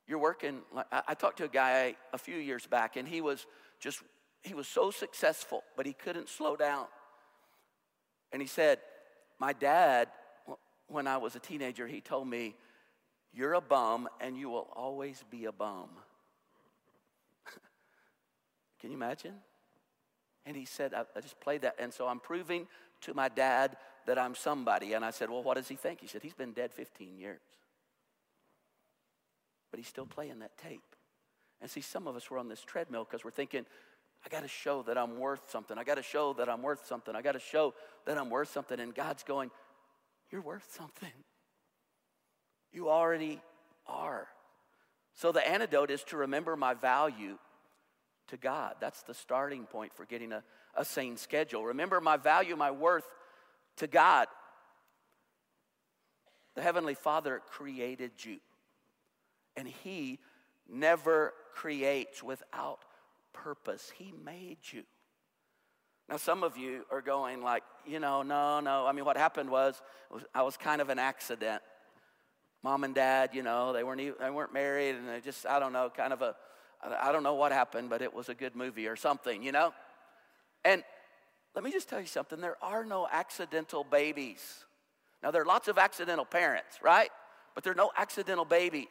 you're 0.08 0.20
working. 0.20 0.62
I 0.92 1.14
talked 1.14 1.38
to 1.38 1.46
a 1.46 1.50
guy 1.50 1.96
a 2.14 2.18
few 2.18 2.38
years 2.38 2.66
back, 2.66 2.96
and 2.96 3.08
he 3.08 3.22
was 3.22 3.46
just 3.80 4.02
he 4.44 4.54
was 4.54 4.68
so 4.68 4.92
successful, 4.92 5.64
but 5.76 5.86
he 5.86 5.94
couldn't 5.94 6.30
slow 6.30 6.56
down. 6.56 6.86
And 8.32 8.42
he 8.42 8.48
said, 8.48 8.80
My 9.40 9.54
dad, 9.54 10.08
when 10.88 11.08
I 11.08 11.18
was 11.18 11.36
a 11.36 11.40
teenager, 11.40 11.88
he 11.88 12.02
told 12.02 12.28
me, 12.28 12.56
You're 13.34 13.54
a 13.54 13.62
bum 13.62 14.08
and 14.20 14.38
you 14.38 14.50
will 14.50 14.70
always 14.76 15.24
be 15.30 15.46
a 15.46 15.52
bum. 15.52 15.90
Can 18.80 18.92
you 18.92 18.98
imagine? 18.98 19.34
And 20.46 20.56
he 20.56 20.66
said, 20.66 20.94
I, 20.94 21.04
I 21.16 21.22
just 21.22 21.40
played 21.40 21.62
that. 21.64 21.76
And 21.80 21.94
so 21.94 22.08
I'm 22.08 22.20
proving 22.20 22.68
to 23.02 23.14
my 23.14 23.30
dad 23.30 23.78
that 24.06 24.18
I'm 24.18 24.36
somebody. 24.36 24.94
And 24.94 25.04
I 25.04 25.12
said, 25.12 25.30
Well, 25.30 25.44
what 25.44 25.56
does 25.58 25.68
he 25.68 25.76
think? 25.76 26.02
He 26.02 26.08
said, 26.08 26.24
He's 26.24 26.34
been 26.34 26.54
dead 26.54 26.74
15 26.74 27.18
years. 27.18 27.42
But 29.70 29.80
he's 29.80 29.88
still 29.88 30.06
playing 30.06 30.40
that 30.40 30.58
tape. 30.58 30.96
And 31.60 31.70
see, 31.70 31.82
some 31.82 32.08
of 32.08 32.16
us 32.16 32.30
were 32.30 32.38
on 32.38 32.48
this 32.48 32.62
treadmill 32.62 33.04
because 33.04 33.26
we're 33.26 33.32
thinking, 33.32 33.66
I 34.26 34.30
got 34.30 34.44
to 34.44 34.48
show 34.48 34.84
that 34.84 34.98
I'm 34.98 35.20
worth 35.20 35.50
something. 35.50 35.78
I 35.78 35.84
got 35.84 35.96
to 35.96 36.04
show 36.04 36.34
that 36.34 36.50
I'm 36.50 36.62
worth 36.62 36.86
something. 36.86 37.16
I 37.16 37.22
got 37.22 37.34
to 37.34 37.40
show 37.40 37.74
that 38.06 38.18
I'm 38.18 38.30
worth 38.30 38.52
something. 38.52 38.80
And 38.80 38.96
God's 38.96 39.24
going, 39.24 39.52
You're 40.32 40.42
worth 40.42 40.68
something. 40.78 41.12
You 42.72 42.90
already 42.90 43.42
are. 43.88 44.28
So 45.14 45.32
the 45.32 45.46
antidote 45.48 45.90
is 45.90 46.04
to 46.06 46.18
remember 46.18 46.56
my 46.56 46.74
value 46.74 47.38
to 48.28 48.38
God. 48.38 48.76
That's 48.80 49.04
the 49.04 49.14
starting 49.14 49.66
point 49.66 49.94
for 49.96 50.06
getting 50.06 50.32
a, 50.32 50.44
a 50.76 50.86
sane 50.86 51.18
schedule. 51.18 51.66
Remember 51.66 52.00
my 52.02 52.18
value, 52.18 52.56
my 52.56 52.72
worth 52.72 53.06
to 53.78 53.88
God. 53.88 54.28
The 56.56 56.62
Heavenly 56.62 56.96
Father 56.96 57.42
created 57.50 58.12
you, 58.24 58.38
and 59.56 59.68
He 59.68 60.20
never 60.68 61.34
creates 61.54 62.24
without 62.24 62.80
purpose. 63.34 63.92
He 63.96 64.14
made 64.26 64.58
you. 64.72 64.84
Now, 66.10 66.18
some 66.18 66.44
of 66.44 66.58
you 66.58 66.86
are 66.90 67.02
going 67.02 67.42
like, 67.42 67.64
you 67.86 68.00
know, 68.00 68.24
no, 68.24 68.60
no. 68.60 68.88
I 68.88 68.94
mean, 68.94 69.04
what 69.04 69.18
happened 69.18 69.50
was, 69.50 69.82
was 70.10 70.24
I 70.34 70.42
was 70.42 70.56
kind 70.56 70.82
of 70.82 70.90
an 70.90 71.00
accident. 71.00 71.62
Mom 72.64 72.84
and 72.84 72.96
dad, 72.96 73.32
you 73.34 73.44
know, 73.44 73.74
they 73.74 73.84
weren't 73.84 74.02
even, 74.02 74.16
they 74.20 74.30
weren't 74.30 74.54
married, 74.54 74.96
and 74.96 75.08
they 75.08 75.20
just, 75.20 75.46
I 75.46 75.60
don't 75.60 75.74
know, 75.74 75.92
kind 75.96 76.14
of 76.14 76.22
a, 76.22 76.36
I 76.82 77.12
don't 77.12 77.24
know 77.24 77.36
what 77.36 77.52
happened, 77.52 77.90
but 77.90 78.02
it 78.02 78.14
was 78.14 78.30
a 78.30 78.36
good 78.36 78.56
movie 78.56 78.88
or 78.88 78.96
something, 78.96 79.42
you 79.42 79.52
know. 79.52 79.74
And 80.64 80.84
let 81.56 81.64
me 81.64 81.72
just 81.72 81.90
tell 81.90 82.00
you 82.00 82.08
something: 82.08 82.40
there 82.40 82.58
are 82.62 82.86
no 82.86 83.08
accidental 83.12 83.84
babies. 83.84 84.66
Now, 85.24 85.32
there 85.32 85.42
are 85.42 85.46
lots 85.46 85.68
of 85.68 85.78
accidental 85.78 86.26
parents, 86.26 86.78
right? 86.84 87.10
But 87.56 87.64
there 87.64 87.72
are 87.72 87.76
no 87.76 87.92
accidental 87.98 88.46
babies 88.46 88.88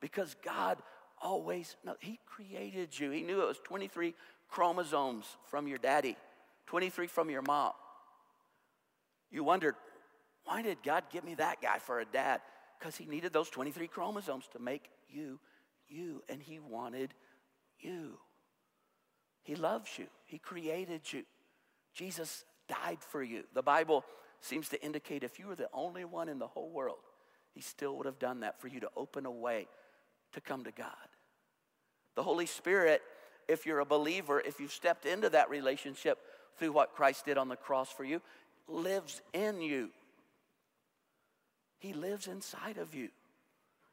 because 0.00 0.34
God 0.42 0.78
always, 1.20 1.76
no, 1.84 1.96
He 2.00 2.18
created 2.26 2.98
you. 2.98 3.10
He 3.10 3.22
knew 3.22 3.42
it 3.42 3.46
was 3.46 3.58
23 3.64 4.14
chromosomes 4.48 5.26
from 5.46 5.68
your 5.68 5.78
daddy, 5.78 6.16
23 6.66 7.06
from 7.06 7.28
your 7.28 7.42
mom. 7.42 7.72
You 9.30 9.44
wondered, 9.44 9.74
why 10.44 10.62
did 10.62 10.78
God 10.82 11.04
give 11.12 11.24
me 11.24 11.34
that 11.34 11.60
guy 11.60 11.78
for 11.78 12.00
a 12.00 12.04
dad? 12.04 12.40
Because 12.78 12.96
He 12.96 13.04
needed 13.04 13.32
those 13.32 13.50
23 13.50 13.88
chromosomes 13.88 14.48
to 14.52 14.58
make 14.58 14.88
you 15.10 15.38
you, 15.88 16.22
and 16.28 16.42
He 16.42 16.58
wanted 16.58 17.14
you. 17.78 18.18
He 19.42 19.54
loves 19.54 19.98
you, 19.98 20.06
He 20.24 20.38
created 20.38 21.12
you. 21.12 21.24
Jesus 21.94 22.44
died 22.68 22.98
for 23.00 23.22
you. 23.22 23.44
The 23.54 23.62
Bible 23.62 24.04
seems 24.40 24.68
to 24.70 24.84
indicate 24.84 25.22
if 25.22 25.38
you 25.38 25.46
were 25.46 25.54
the 25.54 25.68
only 25.72 26.04
one 26.04 26.28
in 26.28 26.38
the 26.38 26.46
whole 26.46 26.70
world, 26.70 26.98
He 27.52 27.60
still 27.60 27.96
would 27.96 28.06
have 28.06 28.18
done 28.18 28.40
that 28.40 28.60
for 28.60 28.68
you 28.68 28.80
to 28.80 28.90
open 28.96 29.26
a 29.26 29.30
way 29.30 29.68
to 30.32 30.40
come 30.40 30.64
to 30.64 30.72
God. 30.72 30.88
The 32.14 32.22
Holy 32.22 32.46
Spirit, 32.46 33.02
if 33.48 33.66
you're 33.66 33.80
a 33.80 33.86
believer, 33.86 34.40
if 34.40 34.60
you've 34.60 34.72
stepped 34.72 35.06
into 35.06 35.30
that 35.30 35.50
relationship 35.50 36.18
through 36.56 36.72
what 36.72 36.94
Christ 36.94 37.24
did 37.24 37.38
on 37.38 37.48
the 37.48 37.56
cross 37.56 37.90
for 37.90 38.04
you, 38.04 38.20
lives 38.68 39.20
in 39.32 39.60
you. 39.60 39.90
He 41.78 41.92
lives 41.92 42.28
inside 42.28 42.78
of 42.78 42.94
you. 42.94 43.10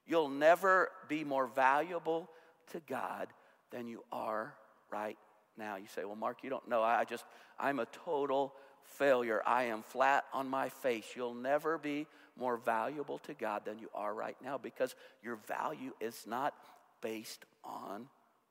You'll 0.06 0.30
never 0.30 0.90
be 1.08 1.24
more 1.24 1.48
valuable 1.48 2.30
to 2.72 2.82
God 2.88 3.28
than 3.72 3.88
you 3.88 4.04
are 4.12 4.54
right 4.92 5.18
now. 5.58 5.76
You 5.76 5.88
say, 5.94 6.06
Well, 6.06 6.16
Mark, 6.16 6.44
you 6.44 6.50
don't 6.50 6.68
know. 6.68 6.82
I 6.82 7.06
just, 7.06 7.26
I'm 7.60 7.80
a 7.80 7.86
total 7.86 8.54
failure. 8.84 9.42
I 9.46 9.64
am 9.66 9.84
flat 9.84 10.26
on 10.34 10.48
my 10.50 10.70
face. 10.70 11.06
You'll 11.16 11.34
never 11.34 11.78
be 11.78 12.08
more 12.38 12.58
valuable 12.58 13.20
to 13.20 13.34
God 13.34 13.66
than 13.66 13.80
you 13.80 13.90
are 13.94 14.14
right 14.14 14.38
now 14.44 14.58
because 14.58 14.96
your 15.24 15.38
value 15.48 15.92
is 16.00 16.26
not 16.28 16.54
based 17.02 17.46
on 17.64 18.08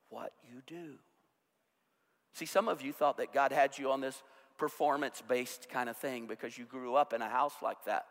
what 0.08 0.32
you 0.44 0.62
do. 0.66 0.94
See, 2.34 2.46
some 2.46 2.68
of 2.68 2.82
you 2.82 2.92
thought 2.92 3.16
that 3.18 3.32
God 3.32 3.52
had 3.52 3.76
you 3.78 3.90
on 3.90 4.00
this 4.00 4.22
performance 4.58 5.22
based 5.26 5.68
kind 5.68 5.88
of 5.88 5.96
thing 5.96 6.26
because 6.26 6.56
you 6.56 6.64
grew 6.64 6.94
up 6.94 7.12
in 7.12 7.22
a 7.22 7.28
house 7.28 7.54
like 7.62 7.84
that. 7.86 8.06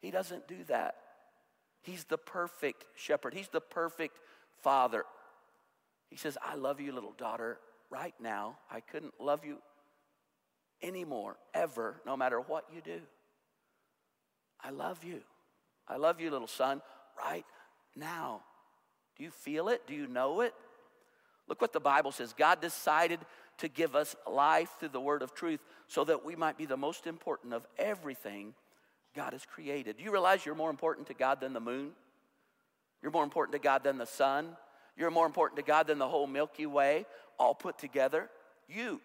He 0.00 0.10
doesn't 0.10 0.48
do 0.48 0.64
that. 0.68 0.96
He's 1.82 2.04
the 2.04 2.18
perfect 2.18 2.84
shepherd, 2.96 3.34
He's 3.34 3.48
the 3.48 3.60
perfect 3.60 4.18
father. 4.62 5.04
He 6.10 6.16
says, 6.16 6.36
I 6.42 6.56
love 6.56 6.80
you, 6.80 6.92
little 6.92 7.14
daughter, 7.16 7.58
right 7.90 8.14
now. 8.20 8.58
I 8.70 8.80
couldn't 8.80 9.14
love 9.18 9.44
you 9.44 9.58
anymore, 10.82 11.36
ever, 11.54 12.00
no 12.04 12.16
matter 12.16 12.38
what 12.40 12.66
you 12.74 12.80
do. 12.82 13.00
I 14.62 14.70
love 14.70 15.02
you. 15.04 15.20
I 15.88 15.96
love 15.96 16.20
you, 16.20 16.30
little 16.30 16.46
son, 16.46 16.82
right 17.18 17.46
now. 17.96 18.42
Do 19.16 19.24
you 19.24 19.30
feel 19.30 19.68
it? 19.68 19.86
Do 19.86 19.94
you 19.94 20.06
know 20.06 20.42
it? 20.42 20.54
Look 21.48 21.60
what 21.60 21.72
the 21.72 21.80
Bible 21.80 22.12
says. 22.12 22.32
God 22.32 22.60
decided 22.60 23.20
to 23.58 23.68
give 23.68 23.96
us 23.96 24.16
life 24.30 24.70
through 24.78 24.90
the 24.90 25.00
word 25.00 25.22
of 25.22 25.34
truth 25.34 25.60
so 25.86 26.04
that 26.04 26.24
we 26.24 26.36
might 26.36 26.56
be 26.56 26.66
the 26.66 26.76
most 26.76 27.06
important 27.06 27.52
of 27.52 27.66
everything 27.78 28.54
God 29.14 29.32
has 29.32 29.44
created. 29.44 29.98
Do 29.98 30.04
you 30.04 30.10
realize 30.10 30.44
you're 30.46 30.54
more 30.54 30.70
important 30.70 31.06
to 31.08 31.14
God 31.14 31.40
than 31.40 31.52
the 31.52 31.60
moon? 31.60 31.90
You're 33.02 33.12
more 33.12 33.24
important 33.24 33.52
to 33.52 33.58
God 33.58 33.84
than 33.84 33.98
the 33.98 34.06
sun? 34.06 34.56
You're 34.96 35.10
more 35.10 35.26
important 35.26 35.56
to 35.56 35.62
God 35.62 35.86
than 35.86 35.98
the 35.98 36.08
whole 36.08 36.26
Milky 36.26 36.66
Way, 36.66 37.06
all 37.38 37.54
put 37.54 37.78
together? 37.78 38.28
You. 38.68 39.00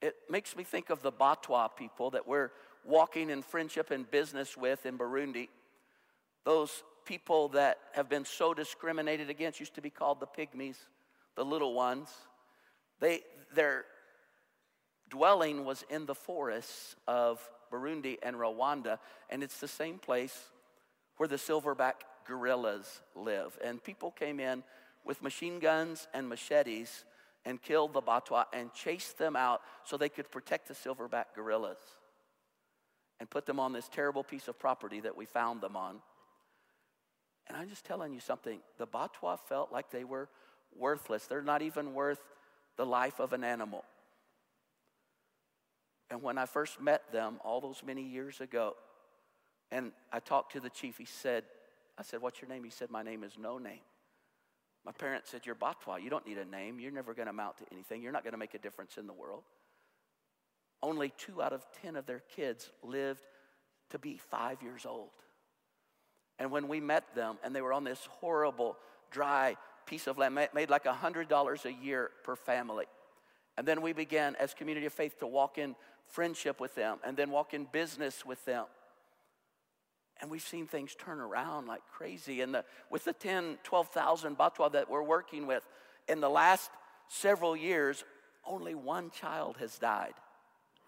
It 0.00 0.14
makes 0.30 0.56
me 0.56 0.64
think 0.64 0.90
of 0.90 1.02
the 1.02 1.12
Batwa 1.12 1.68
people 1.76 2.10
that 2.10 2.26
we're 2.26 2.50
walking 2.84 3.30
in 3.30 3.42
friendship 3.42 3.90
and 3.90 4.08
business 4.10 4.56
with 4.56 4.86
in 4.86 4.98
Burundi. 4.98 5.48
Those 6.44 6.82
people 7.04 7.48
that 7.50 7.78
have 7.92 8.08
been 8.08 8.24
so 8.24 8.54
discriminated 8.54 9.30
against 9.30 9.60
used 9.60 9.74
to 9.74 9.80
be 9.80 9.90
called 9.90 10.20
the 10.20 10.26
pygmies, 10.26 10.76
the 11.34 11.44
little 11.44 11.74
ones. 11.74 12.08
They, 13.00 13.20
they're 13.54 13.84
dwelling 15.08 15.64
was 15.64 15.84
in 15.90 16.06
the 16.06 16.14
forests 16.14 16.96
of 17.06 17.40
Burundi 17.72 18.16
and 18.22 18.36
Rwanda, 18.36 18.98
and 19.30 19.42
it's 19.42 19.58
the 19.58 19.68
same 19.68 19.98
place 19.98 20.36
where 21.16 21.28
the 21.28 21.36
silverback 21.36 21.94
gorillas 22.26 23.00
live. 23.14 23.58
And 23.64 23.82
people 23.82 24.10
came 24.10 24.40
in 24.40 24.62
with 25.04 25.22
machine 25.22 25.58
guns 25.58 26.08
and 26.12 26.28
machetes 26.28 27.04
and 27.44 27.62
killed 27.62 27.92
the 27.92 28.02
Batwa 28.02 28.46
and 28.52 28.72
chased 28.72 29.18
them 29.18 29.36
out 29.36 29.62
so 29.84 29.96
they 29.96 30.08
could 30.08 30.30
protect 30.30 30.68
the 30.68 30.74
silverback 30.74 31.26
gorillas 31.34 31.78
and 33.20 33.30
put 33.30 33.46
them 33.46 33.60
on 33.60 33.72
this 33.72 33.88
terrible 33.88 34.24
piece 34.24 34.48
of 34.48 34.58
property 34.58 35.00
that 35.00 35.16
we 35.16 35.24
found 35.24 35.60
them 35.60 35.76
on. 35.76 36.00
And 37.46 37.56
I'm 37.56 37.68
just 37.68 37.84
telling 37.84 38.12
you 38.12 38.20
something 38.20 38.58
the 38.78 38.86
Batwa 38.86 39.38
felt 39.48 39.72
like 39.72 39.90
they 39.90 40.04
were 40.04 40.28
worthless. 40.76 41.26
They're 41.26 41.42
not 41.42 41.62
even 41.62 41.94
worth 41.94 42.20
the 42.76 42.84
life 42.84 43.20
of 43.20 43.32
an 43.32 43.44
animal. 43.44 43.84
And 46.10 46.22
when 46.22 46.38
I 46.38 46.46
first 46.46 46.80
met 46.80 47.10
them 47.12 47.38
all 47.44 47.60
those 47.60 47.82
many 47.84 48.02
years 48.02 48.40
ago, 48.40 48.74
and 49.70 49.92
I 50.12 50.20
talked 50.20 50.52
to 50.52 50.60
the 50.60 50.70
chief, 50.70 50.98
he 50.98 51.04
said, 51.04 51.44
I 51.98 52.02
said, 52.02 52.22
What's 52.22 52.40
your 52.40 52.48
name? 52.48 52.64
He 52.64 52.70
said, 52.70 52.90
My 52.90 53.02
name 53.02 53.24
is 53.24 53.32
No 53.38 53.58
Name. 53.58 53.80
My 54.84 54.92
parents 54.92 55.30
said, 55.30 55.44
You're 55.44 55.56
Batwa. 55.56 56.00
You 56.00 56.10
don't 56.10 56.26
need 56.26 56.38
a 56.38 56.44
name. 56.44 56.78
You're 56.78 56.92
never 56.92 57.14
going 57.14 57.26
to 57.26 57.30
amount 57.30 57.58
to 57.58 57.64
anything. 57.72 58.02
You're 58.02 58.12
not 58.12 58.22
going 58.22 58.32
to 58.32 58.38
make 58.38 58.54
a 58.54 58.58
difference 58.58 58.96
in 58.98 59.06
the 59.06 59.12
world. 59.12 59.42
Only 60.82 61.12
two 61.16 61.42
out 61.42 61.52
of 61.52 61.66
10 61.82 61.96
of 61.96 62.06
their 62.06 62.22
kids 62.36 62.70
lived 62.82 63.22
to 63.90 63.98
be 63.98 64.18
five 64.30 64.62
years 64.62 64.86
old. 64.86 65.10
And 66.38 66.50
when 66.50 66.68
we 66.68 66.80
met 66.80 67.14
them, 67.14 67.38
and 67.42 67.54
they 67.54 67.62
were 67.62 67.72
on 67.72 67.84
this 67.84 68.06
horrible, 68.20 68.76
dry 69.10 69.56
piece 69.86 70.06
of 70.06 70.18
land, 70.18 70.34
made 70.34 70.70
like 70.70 70.84
$100 70.84 71.64
a 71.64 71.72
year 71.72 72.10
per 72.24 72.36
family. 72.36 72.84
And 73.56 73.66
then 73.66 73.80
we 73.80 73.92
began, 73.92 74.36
as 74.36 74.52
community 74.52 74.86
of 74.86 74.92
faith, 74.92 75.18
to 75.20 75.26
walk 75.26 75.56
in 75.56 75.74
friendship 76.08 76.60
with 76.60 76.74
them 76.74 76.98
and 77.04 77.16
then 77.16 77.30
walk 77.30 77.54
in 77.54 77.66
business 77.70 78.24
with 78.24 78.44
them. 78.44 78.66
And 80.20 80.30
we've 80.30 80.42
seen 80.42 80.66
things 80.66 80.94
turn 80.94 81.20
around 81.20 81.66
like 81.66 81.82
crazy. 81.92 82.40
And 82.40 82.54
the, 82.54 82.64
with 82.90 83.04
the 83.04 83.12
10, 83.12 83.58
12,000 83.64 84.38
Batwa 84.38 84.72
that 84.72 84.90
we're 84.90 85.02
working 85.02 85.46
with, 85.46 85.66
in 86.08 86.20
the 86.20 86.30
last 86.30 86.70
several 87.08 87.56
years, 87.56 88.04
only 88.46 88.74
one 88.74 89.10
child 89.10 89.56
has 89.58 89.78
died 89.78 90.14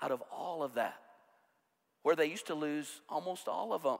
out 0.00 0.10
of 0.12 0.22
all 0.32 0.62
of 0.62 0.74
that, 0.74 0.96
where 2.02 2.16
they 2.16 2.26
used 2.26 2.46
to 2.46 2.54
lose 2.54 3.00
almost 3.08 3.48
all 3.48 3.72
of 3.72 3.82
them. 3.82 3.98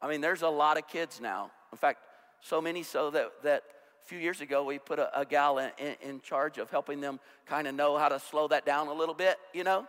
I 0.00 0.08
mean, 0.08 0.20
there's 0.20 0.42
a 0.42 0.48
lot 0.48 0.76
of 0.76 0.86
kids 0.86 1.20
now. 1.20 1.50
In 1.72 1.78
fact, 1.78 2.00
so 2.40 2.60
many 2.60 2.82
so 2.82 3.10
that, 3.10 3.32
that 3.42 3.62
a 4.04 4.06
few 4.06 4.18
years 4.18 4.40
ago 4.40 4.64
we 4.64 4.78
put 4.78 4.98
a, 4.98 5.18
a 5.18 5.24
gal 5.24 5.58
in, 5.58 5.70
in, 5.78 5.96
in 6.02 6.20
charge 6.20 6.58
of 6.58 6.70
helping 6.70 7.00
them 7.00 7.18
kind 7.46 7.66
of 7.66 7.74
know 7.74 7.96
how 7.96 8.08
to 8.08 8.20
slow 8.20 8.46
that 8.48 8.66
down 8.66 8.88
a 8.88 8.92
little 8.92 9.14
bit, 9.14 9.38
you 9.54 9.64
know? 9.64 9.86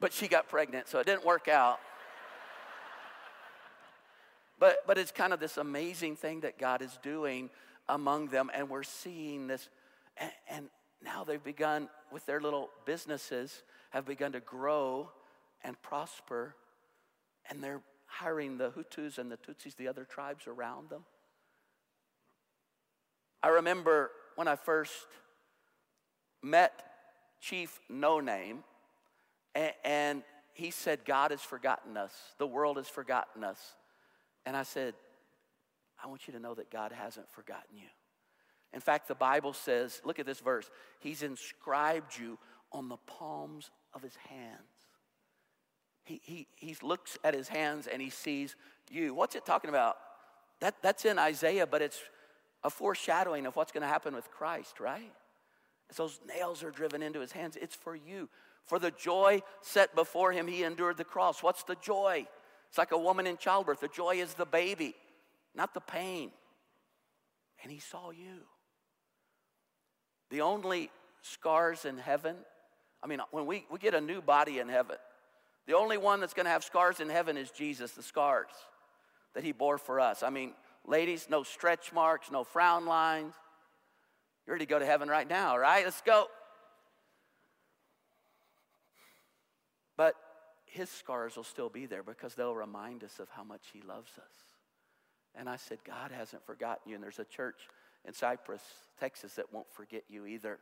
But 0.00 0.12
she 0.12 0.28
got 0.28 0.48
pregnant, 0.48 0.88
so 0.88 0.98
it 0.98 1.06
didn't 1.06 1.24
work 1.24 1.48
out. 1.48 1.78
But, 4.58 4.78
but 4.86 4.98
it's 4.98 5.10
kind 5.10 5.32
of 5.32 5.40
this 5.40 5.56
amazing 5.56 6.16
thing 6.16 6.40
that 6.40 6.58
God 6.58 6.80
is 6.82 6.98
doing 7.02 7.50
among 7.88 8.28
them, 8.28 8.50
and 8.54 8.68
we're 8.68 8.82
seeing 8.82 9.46
this. 9.46 9.68
And, 10.16 10.30
and 10.48 10.68
now 11.02 11.24
they've 11.24 11.42
begun 11.42 11.88
with 12.12 12.24
their 12.26 12.40
little 12.40 12.70
businesses, 12.86 13.62
have 13.90 14.06
begun 14.06 14.32
to 14.32 14.40
grow 14.40 15.10
and 15.62 15.80
prosper, 15.82 16.54
and 17.50 17.62
they're 17.62 17.82
hiring 18.06 18.58
the 18.58 18.70
Hutus 18.70 19.18
and 19.18 19.30
the 19.30 19.36
Tutsis, 19.36 19.76
the 19.76 19.88
other 19.88 20.04
tribes 20.04 20.46
around 20.46 20.90
them. 20.90 21.04
I 23.42 23.48
remember 23.48 24.10
when 24.36 24.48
I 24.48 24.56
first 24.56 25.06
met 26.42 26.72
Chief 27.40 27.80
No 27.90 28.20
Name, 28.20 28.64
and 29.84 30.22
he 30.52 30.70
said, 30.70 31.04
God 31.04 31.30
has 31.30 31.40
forgotten 31.40 31.96
us, 31.96 32.12
the 32.38 32.46
world 32.46 32.76
has 32.76 32.88
forgotten 32.88 33.44
us. 33.44 33.60
And 34.46 34.56
I 34.56 34.62
said, 34.62 34.94
I 36.02 36.06
want 36.06 36.26
you 36.26 36.34
to 36.34 36.40
know 36.40 36.54
that 36.54 36.70
God 36.70 36.92
hasn't 36.92 37.30
forgotten 37.30 37.76
you. 37.76 37.88
In 38.72 38.80
fact, 38.80 39.08
the 39.08 39.14
Bible 39.14 39.52
says, 39.52 40.00
look 40.04 40.18
at 40.18 40.26
this 40.26 40.40
verse, 40.40 40.70
He's 41.00 41.22
inscribed 41.22 42.18
you 42.18 42.38
on 42.72 42.88
the 42.88 42.96
palms 43.06 43.70
of 43.94 44.02
His 44.02 44.16
hands. 44.28 44.60
He, 46.04 46.20
he, 46.22 46.46
he 46.56 46.76
looks 46.82 47.16
at 47.24 47.34
His 47.34 47.48
hands 47.48 47.86
and 47.86 48.02
He 48.02 48.10
sees 48.10 48.56
you. 48.90 49.14
What's 49.14 49.36
it 49.36 49.46
talking 49.46 49.70
about? 49.70 49.96
That, 50.60 50.74
that's 50.82 51.04
in 51.04 51.18
Isaiah, 51.18 51.66
but 51.66 51.82
it's 51.82 52.00
a 52.62 52.70
foreshadowing 52.70 53.46
of 53.46 53.56
what's 53.56 53.72
going 53.72 53.82
to 53.82 53.88
happen 53.88 54.14
with 54.14 54.30
Christ, 54.30 54.80
right? 54.80 55.12
As 55.90 55.96
those 55.96 56.18
nails 56.26 56.62
are 56.62 56.70
driven 56.70 57.02
into 57.02 57.20
His 57.20 57.32
hands, 57.32 57.56
it's 57.60 57.76
for 57.76 57.94
you. 57.94 58.28
For 58.66 58.78
the 58.78 58.90
joy 58.90 59.42
set 59.62 59.94
before 59.94 60.32
Him, 60.32 60.46
He 60.46 60.62
endured 60.62 60.96
the 60.96 61.04
cross. 61.04 61.42
What's 61.42 61.64
the 61.64 61.76
joy? 61.76 62.26
It's 62.68 62.78
like 62.78 62.92
a 62.92 62.98
woman 62.98 63.26
in 63.26 63.36
childbirth. 63.36 63.80
The 63.80 63.88
joy 63.88 64.16
is 64.16 64.34
the 64.34 64.46
baby, 64.46 64.94
not 65.54 65.74
the 65.74 65.80
pain. 65.80 66.30
And 67.62 67.70
He 67.70 67.78
saw 67.78 68.10
you. 68.10 68.40
The 70.30 70.40
only 70.40 70.90
scars 71.22 71.84
in 71.84 71.98
heaven, 71.98 72.36
I 73.02 73.06
mean, 73.06 73.20
when 73.30 73.46
we, 73.46 73.66
we 73.70 73.78
get 73.78 73.94
a 73.94 74.00
new 74.00 74.20
body 74.20 74.58
in 74.58 74.68
heaven, 74.68 74.96
the 75.66 75.74
only 75.74 75.96
one 75.96 76.20
that's 76.20 76.34
going 76.34 76.44
to 76.44 76.50
have 76.50 76.64
scars 76.64 77.00
in 77.00 77.08
heaven 77.08 77.36
is 77.36 77.50
Jesus, 77.50 77.92
the 77.92 78.02
scars 78.02 78.50
that 79.34 79.44
he 79.44 79.52
bore 79.52 79.78
for 79.78 80.00
us. 80.00 80.22
I 80.22 80.30
mean, 80.30 80.52
ladies, 80.86 81.26
no 81.30 81.42
stretch 81.42 81.92
marks, 81.92 82.30
no 82.30 82.44
frown 82.44 82.86
lines. 82.86 83.34
You're 84.46 84.54
ready 84.54 84.66
to 84.66 84.70
go 84.70 84.78
to 84.78 84.86
heaven 84.86 85.08
right 85.08 85.28
now, 85.28 85.56
right? 85.56 85.84
Let's 85.84 86.02
go. 86.02 86.26
But 89.96 90.14
his 90.74 90.90
scars 90.90 91.36
will 91.36 91.44
still 91.44 91.68
be 91.68 91.86
there 91.86 92.02
because 92.02 92.34
they'll 92.34 92.54
remind 92.54 93.04
us 93.04 93.20
of 93.20 93.28
how 93.30 93.44
much 93.44 93.62
he 93.72 93.80
loves 93.80 94.10
us. 94.18 94.32
And 95.36 95.48
I 95.48 95.54
said, 95.54 95.78
God 95.84 96.10
hasn't 96.10 96.44
forgotten 96.44 96.90
you. 96.90 96.96
And 96.96 97.02
there's 97.02 97.20
a 97.20 97.24
church 97.24 97.68
in 98.04 98.12
Cypress, 98.12 98.60
Texas, 98.98 99.34
that 99.34 99.52
won't 99.52 99.72
forget 99.72 100.02
you 100.08 100.26
either. 100.26 100.58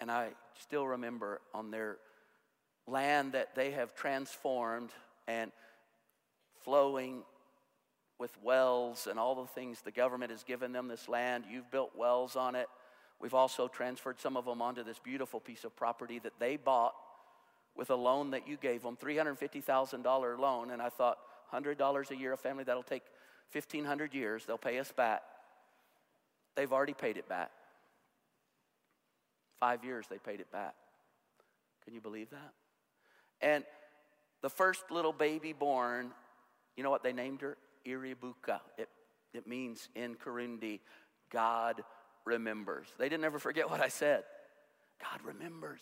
And 0.00 0.10
I 0.10 0.30
still 0.58 0.86
remember 0.86 1.42
on 1.52 1.70
their 1.70 1.98
land 2.86 3.32
that 3.32 3.54
they 3.54 3.72
have 3.72 3.94
transformed 3.94 4.90
and 5.28 5.52
flowing 6.62 7.24
with 8.18 8.32
wells 8.42 9.06
and 9.06 9.18
all 9.18 9.34
the 9.34 9.46
things 9.48 9.82
the 9.82 9.90
government 9.90 10.30
has 10.30 10.44
given 10.44 10.72
them 10.72 10.88
this 10.88 11.10
land. 11.10 11.44
You've 11.50 11.70
built 11.70 11.90
wells 11.94 12.36
on 12.36 12.54
it. 12.54 12.68
We've 13.20 13.34
also 13.34 13.68
transferred 13.68 14.18
some 14.18 14.38
of 14.38 14.46
them 14.46 14.62
onto 14.62 14.82
this 14.82 14.98
beautiful 14.98 15.40
piece 15.40 15.64
of 15.64 15.76
property 15.76 16.20
that 16.20 16.38
they 16.38 16.56
bought 16.56 16.94
with 17.76 17.90
a 17.90 17.94
loan 17.94 18.30
that 18.30 18.46
you 18.46 18.56
gave 18.56 18.82
them, 18.82 18.96
$350,000 18.96 20.38
loan. 20.38 20.70
And 20.70 20.80
I 20.80 20.88
thought, 20.88 21.18
$100 21.52 22.10
a 22.10 22.16
year, 22.16 22.32
a 22.32 22.36
family 22.36 22.64
that'll 22.64 22.82
take 22.82 23.04
1,500 23.52 24.14
years, 24.14 24.44
they'll 24.46 24.58
pay 24.58 24.78
us 24.78 24.90
back. 24.92 25.22
They've 26.56 26.72
already 26.72 26.94
paid 26.94 27.16
it 27.16 27.28
back. 27.28 27.50
Five 29.60 29.84
years 29.84 30.06
they 30.08 30.18
paid 30.18 30.40
it 30.40 30.50
back. 30.52 30.74
Can 31.84 31.94
you 31.94 32.00
believe 32.00 32.30
that? 32.30 32.52
And 33.40 33.64
the 34.42 34.50
first 34.50 34.90
little 34.90 35.12
baby 35.12 35.52
born, 35.52 36.10
you 36.76 36.82
know 36.82 36.90
what 36.90 37.02
they 37.02 37.12
named 37.12 37.40
her? 37.42 37.56
Iribuka. 37.86 38.60
It, 38.78 38.88
it 39.32 39.46
means 39.46 39.88
in 39.94 40.14
Kirundi, 40.14 40.80
God 41.30 41.82
remembers. 42.24 42.88
They 42.98 43.08
didn't 43.08 43.24
ever 43.24 43.38
forget 43.38 43.70
what 43.70 43.80
I 43.80 43.88
said. 43.88 44.24
God 45.00 45.20
remembers. 45.24 45.80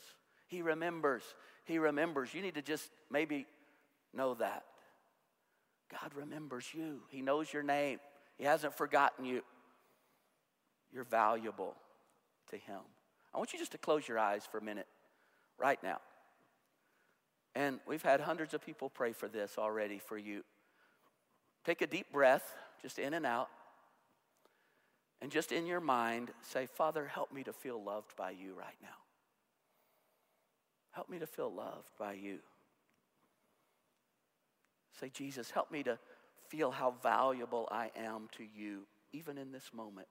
He 0.48 0.62
remembers. 0.62 1.22
He 1.64 1.78
remembers. 1.78 2.34
You 2.34 2.42
need 2.42 2.54
to 2.54 2.62
just 2.62 2.88
maybe 3.10 3.46
know 4.12 4.34
that. 4.34 4.64
God 5.90 6.12
remembers 6.14 6.66
you. 6.72 7.00
He 7.08 7.22
knows 7.22 7.52
your 7.52 7.62
name. 7.62 7.98
He 8.38 8.44
hasn't 8.44 8.74
forgotten 8.74 9.24
you. 9.24 9.42
You're 10.92 11.04
valuable 11.04 11.76
to 12.50 12.56
Him. 12.56 12.80
I 13.34 13.38
want 13.38 13.52
you 13.52 13.58
just 13.58 13.72
to 13.72 13.78
close 13.78 14.06
your 14.06 14.18
eyes 14.18 14.44
for 14.50 14.58
a 14.58 14.62
minute 14.62 14.86
right 15.58 15.82
now. 15.82 15.98
And 17.54 17.80
we've 17.86 18.02
had 18.02 18.20
hundreds 18.20 18.54
of 18.54 18.64
people 18.64 18.88
pray 18.88 19.12
for 19.12 19.28
this 19.28 19.56
already 19.58 19.98
for 19.98 20.16
you. 20.16 20.42
Take 21.64 21.82
a 21.82 21.86
deep 21.86 22.10
breath, 22.10 22.54
just 22.80 22.98
in 22.98 23.14
and 23.14 23.26
out. 23.26 23.48
And 25.20 25.30
just 25.30 25.52
in 25.52 25.66
your 25.66 25.80
mind, 25.80 26.30
say, 26.42 26.66
Father, 26.66 27.06
help 27.06 27.32
me 27.32 27.44
to 27.44 27.52
feel 27.52 27.82
loved 27.82 28.16
by 28.16 28.30
you 28.30 28.54
right 28.58 28.76
now. 28.82 28.88
Help 30.92 31.08
me 31.08 31.18
to 31.18 31.26
feel 31.26 31.52
loved 31.52 31.90
by 31.98 32.12
you. 32.12 32.38
Say, 35.00 35.10
Jesus, 35.12 35.50
help 35.50 35.70
me 35.70 35.82
to 35.82 35.98
feel 36.48 36.70
how 36.70 36.94
valuable 37.02 37.68
I 37.70 37.90
am 37.96 38.28
to 38.36 38.44
you, 38.44 38.82
even 39.12 39.38
in 39.38 39.52
this 39.52 39.70
moment. 39.74 40.08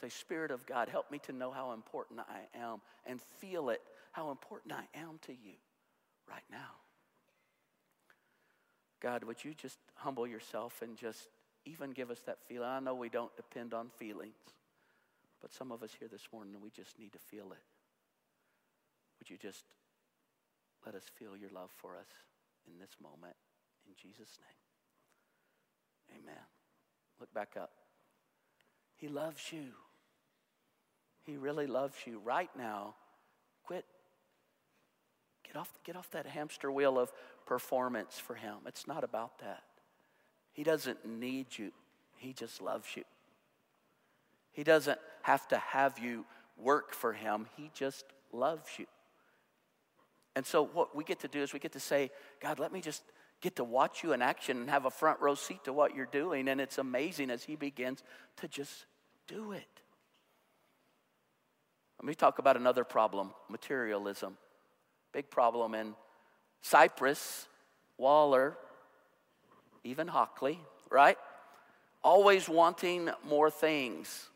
Say, 0.00 0.08
Spirit 0.08 0.52
of 0.52 0.64
God, 0.64 0.88
help 0.88 1.10
me 1.10 1.18
to 1.26 1.32
know 1.32 1.50
how 1.50 1.72
important 1.72 2.20
I 2.20 2.56
am 2.56 2.80
and 3.04 3.20
feel 3.38 3.70
it, 3.70 3.82
how 4.12 4.30
important 4.30 4.72
I 4.72 4.84
am 4.96 5.18
to 5.26 5.32
you 5.32 5.54
right 6.30 6.44
now. 6.50 6.76
God, 9.00 9.24
would 9.24 9.44
you 9.44 9.54
just 9.54 9.78
humble 9.94 10.26
yourself 10.26 10.82
and 10.82 10.96
just 10.96 11.28
even 11.64 11.90
give 11.90 12.10
us 12.10 12.20
that 12.26 12.38
feeling? 12.48 12.68
I 12.68 12.78
know 12.80 12.94
we 12.94 13.08
don't 13.08 13.34
depend 13.36 13.74
on 13.74 13.90
feelings, 13.96 14.36
but 15.40 15.52
some 15.52 15.70
of 15.70 15.82
us 15.82 15.90
here 15.98 16.08
this 16.08 16.28
morning, 16.32 16.56
we 16.60 16.70
just 16.70 16.98
need 16.98 17.12
to 17.12 17.18
feel 17.18 17.52
it. 17.52 17.64
Would 19.18 19.30
you 19.30 19.36
just 19.36 19.64
let 20.84 20.94
us 20.94 21.04
feel 21.16 21.36
your 21.36 21.50
love 21.50 21.70
for 21.76 21.96
us 21.96 22.08
in 22.66 22.78
this 22.78 22.96
moment? 23.02 23.34
In 23.86 23.94
Jesus' 23.94 24.38
name. 24.40 26.22
Amen. 26.22 26.42
Look 27.20 27.32
back 27.34 27.54
up. 27.60 27.70
He 28.96 29.08
loves 29.08 29.52
you. 29.52 29.72
He 31.24 31.36
really 31.36 31.66
loves 31.66 31.96
you 32.06 32.20
right 32.24 32.50
now. 32.56 32.94
Quit. 33.64 33.84
Get 35.46 35.56
off, 35.56 35.70
get 35.84 35.96
off 35.96 36.10
that 36.10 36.26
hamster 36.26 36.70
wheel 36.70 36.98
of 36.98 37.12
performance 37.46 38.18
for 38.18 38.34
Him. 38.34 38.56
It's 38.66 38.86
not 38.86 39.04
about 39.04 39.38
that. 39.38 39.62
He 40.52 40.62
doesn't 40.62 41.06
need 41.06 41.46
you, 41.56 41.70
He 42.16 42.32
just 42.32 42.60
loves 42.60 42.88
you. 42.96 43.04
He 44.52 44.64
doesn't 44.64 44.98
have 45.22 45.46
to 45.48 45.58
have 45.58 45.98
you 45.98 46.24
work 46.56 46.92
for 46.92 47.12
Him, 47.12 47.46
He 47.56 47.70
just 47.74 48.04
loves 48.32 48.68
you. 48.78 48.86
And 50.36 50.46
so, 50.46 50.64
what 50.64 50.94
we 50.94 51.04
get 51.04 51.20
to 51.20 51.28
do 51.28 51.42
is 51.42 51.52
we 51.52 51.58
get 51.58 51.72
to 51.72 51.80
say, 51.80 52.10
God, 52.40 52.58
let 52.58 52.72
me 52.72 52.80
just 52.80 53.02
get 53.40 53.56
to 53.56 53.64
watch 53.64 54.02
you 54.02 54.12
in 54.12 54.22
action 54.22 54.58
and 54.58 54.70
have 54.70 54.84
a 54.84 54.90
front 54.90 55.20
row 55.20 55.34
seat 55.34 55.64
to 55.64 55.72
what 55.72 55.94
you're 55.94 56.06
doing. 56.06 56.48
And 56.48 56.60
it's 56.60 56.78
amazing 56.78 57.30
as 57.30 57.44
He 57.44 57.56
begins 57.56 58.02
to 58.36 58.48
just 58.48 58.86
do 59.26 59.52
it. 59.52 59.66
Let 62.00 62.06
me 62.06 62.14
talk 62.14 62.38
about 62.38 62.56
another 62.56 62.84
problem 62.84 63.32
materialism. 63.48 64.36
Big 65.12 65.30
problem 65.30 65.74
in 65.74 65.94
Cypress, 66.60 67.46
Waller, 67.96 68.56
even 69.84 70.06
Hockley, 70.06 70.60
right? 70.90 71.18
Always 72.04 72.48
wanting 72.48 73.10
more 73.26 73.50
things. 73.50 74.28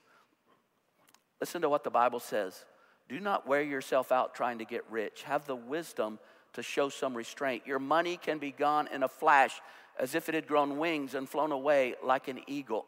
Listen 1.42 1.62
to 1.62 1.68
what 1.68 1.82
the 1.82 1.90
Bible 1.90 2.20
says. 2.20 2.64
Do 3.08 3.18
not 3.18 3.48
wear 3.48 3.62
yourself 3.62 4.12
out 4.12 4.32
trying 4.32 4.58
to 4.58 4.64
get 4.64 4.84
rich. 4.88 5.24
Have 5.24 5.44
the 5.44 5.56
wisdom 5.56 6.20
to 6.52 6.62
show 6.62 6.88
some 6.88 7.16
restraint. 7.16 7.66
Your 7.66 7.80
money 7.80 8.16
can 8.16 8.38
be 8.38 8.52
gone 8.52 8.88
in 8.94 9.02
a 9.02 9.08
flash 9.08 9.60
as 9.98 10.14
if 10.14 10.28
it 10.28 10.36
had 10.36 10.46
grown 10.46 10.78
wings 10.78 11.14
and 11.14 11.28
flown 11.28 11.50
away 11.50 11.96
like 12.00 12.28
an 12.28 12.42
eagle. 12.46 12.86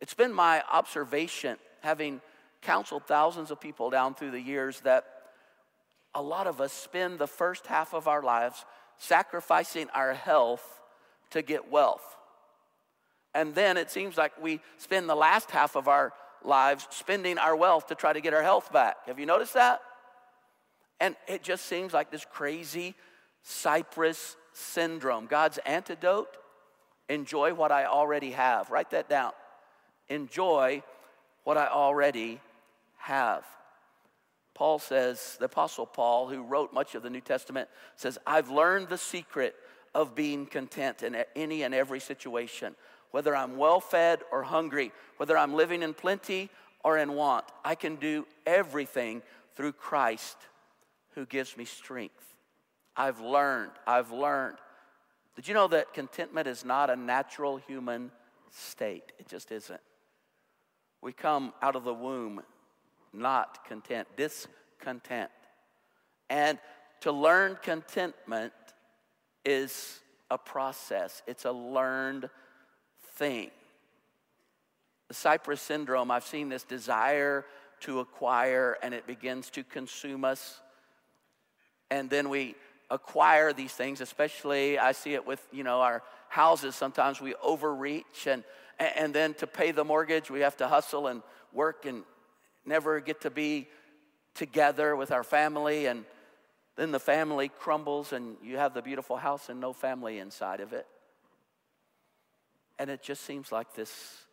It's 0.00 0.14
been 0.14 0.32
my 0.32 0.64
observation, 0.68 1.58
having 1.78 2.20
counseled 2.60 3.06
thousands 3.06 3.52
of 3.52 3.60
people 3.60 3.88
down 3.88 4.16
through 4.16 4.32
the 4.32 4.40
years 4.40 4.80
that 4.80 5.04
a 6.12 6.20
lot 6.20 6.48
of 6.48 6.60
us 6.60 6.72
spend 6.72 7.20
the 7.20 7.28
first 7.28 7.68
half 7.68 7.94
of 7.94 8.08
our 8.08 8.20
lives 8.20 8.64
sacrificing 8.98 9.88
our 9.94 10.12
health 10.12 10.80
to 11.30 11.40
get 11.40 11.70
wealth. 11.70 12.16
And 13.32 13.54
then 13.54 13.76
it 13.76 13.92
seems 13.92 14.18
like 14.18 14.32
we 14.42 14.60
spend 14.76 15.08
the 15.08 15.14
last 15.14 15.52
half 15.52 15.76
of 15.76 15.86
our 15.86 16.12
lives 16.46 16.86
spending 16.90 17.38
our 17.38 17.56
wealth 17.56 17.88
to 17.88 17.94
try 17.94 18.12
to 18.12 18.20
get 18.20 18.34
our 18.34 18.42
health 18.42 18.72
back. 18.72 18.96
Have 19.06 19.18
you 19.18 19.26
noticed 19.26 19.54
that? 19.54 19.80
And 21.00 21.16
it 21.26 21.42
just 21.42 21.66
seems 21.66 21.92
like 21.92 22.10
this 22.10 22.24
crazy 22.30 22.94
Cypress 23.42 24.36
syndrome. 24.52 25.26
God's 25.26 25.58
antidote 25.66 26.36
enjoy 27.08 27.54
what 27.54 27.72
I 27.72 27.86
already 27.86 28.30
have. 28.32 28.70
Write 28.70 28.90
that 28.90 29.08
down. 29.08 29.32
Enjoy 30.08 30.82
what 31.44 31.56
I 31.56 31.66
already 31.66 32.40
have. 32.98 33.44
Paul 34.54 34.78
says, 34.78 35.36
the 35.40 35.46
Apostle 35.46 35.86
Paul, 35.86 36.28
who 36.28 36.42
wrote 36.42 36.72
much 36.72 36.94
of 36.94 37.02
the 37.02 37.10
New 37.10 37.20
Testament, 37.20 37.68
says, 37.96 38.18
I've 38.26 38.50
learned 38.50 38.88
the 38.88 38.98
secret 38.98 39.56
of 39.94 40.14
being 40.14 40.46
content 40.46 41.02
in 41.02 41.16
any 41.34 41.62
and 41.62 41.74
every 41.74 42.00
situation. 42.00 42.74
Whether 43.12 43.36
I'm 43.36 43.56
well 43.56 43.80
fed 43.80 44.20
or 44.32 44.42
hungry, 44.42 44.92
whether 45.16 45.38
I'm 45.38 45.54
living 45.54 45.82
in 45.82 45.94
plenty 45.94 46.50
or 46.84 46.98
in 46.98 47.12
want. 47.14 47.44
I 47.64 47.76
can 47.76 47.96
do 47.96 48.26
everything 48.44 49.22
through 49.54 49.72
Christ 49.72 50.36
who 51.14 51.24
gives 51.24 51.56
me 51.56 51.64
strength. 51.64 52.34
I've 52.96 53.20
learned, 53.20 53.72
I've 53.86 54.10
learned. 54.10 54.58
Did 55.36 55.48
you 55.48 55.54
know 55.54 55.68
that 55.68 55.94
contentment 55.94 56.46
is 56.46 56.64
not 56.64 56.90
a 56.90 56.96
natural 56.96 57.56
human 57.56 58.10
state? 58.50 59.12
It 59.18 59.28
just 59.28 59.52
isn't. 59.52 59.80
We 61.00 61.12
come 61.12 61.52
out 61.62 61.76
of 61.76 61.84
the 61.84 61.94
womb 61.94 62.42
not 63.12 63.66
content, 63.66 64.08
discontent. 64.16 65.30
And 66.30 66.58
to 67.00 67.12
learn 67.12 67.58
contentment 67.62 68.52
is 69.44 70.00
a 70.30 70.38
process, 70.38 71.22
it's 71.26 71.44
a 71.44 71.52
learned 71.52 72.30
thing. 73.22 73.52
The 75.06 75.14
Cypress 75.14 75.60
syndrome, 75.60 76.10
I've 76.10 76.24
seen 76.24 76.48
this 76.48 76.64
desire 76.64 77.44
to 77.82 78.00
acquire 78.00 78.76
and 78.82 78.92
it 78.92 79.06
begins 79.06 79.48
to 79.50 79.62
consume 79.62 80.24
us. 80.24 80.60
And 81.88 82.10
then 82.10 82.30
we 82.30 82.56
acquire 82.90 83.52
these 83.52 83.72
things, 83.72 84.00
especially 84.00 84.76
I 84.76 84.90
see 84.90 85.14
it 85.14 85.24
with, 85.24 85.40
you 85.52 85.62
know, 85.62 85.82
our 85.82 86.02
houses. 86.30 86.74
Sometimes 86.74 87.20
we 87.20 87.36
overreach 87.36 88.26
and 88.26 88.42
and 88.80 89.14
then 89.14 89.34
to 89.34 89.46
pay 89.46 89.70
the 89.70 89.84
mortgage, 89.84 90.28
we 90.28 90.40
have 90.40 90.56
to 90.56 90.66
hustle 90.66 91.06
and 91.06 91.22
work 91.52 91.86
and 91.86 92.02
never 92.66 92.98
get 92.98 93.20
to 93.20 93.30
be 93.30 93.68
together 94.34 94.96
with 94.96 95.12
our 95.12 95.22
family 95.22 95.86
and 95.86 96.04
then 96.74 96.90
the 96.90 96.98
family 96.98 97.48
crumbles 97.48 98.12
and 98.12 98.36
you 98.42 98.56
have 98.56 98.74
the 98.74 98.82
beautiful 98.82 99.16
house 99.16 99.48
and 99.48 99.60
no 99.60 99.72
family 99.72 100.18
inside 100.18 100.58
of 100.58 100.72
it. 100.72 100.88
And 102.82 102.90
it 102.90 103.00
just 103.00 103.22
seems 103.22 103.52
like 103.52 103.74
this 103.74 104.24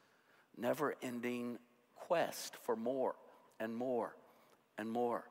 never 0.58 0.96
ending 1.04 1.60
quest 1.96 2.56
for 2.56 2.76
more 2.76 3.14
and 3.60 3.76
more 3.76 4.16
and 4.76 4.90
more. 4.90 5.24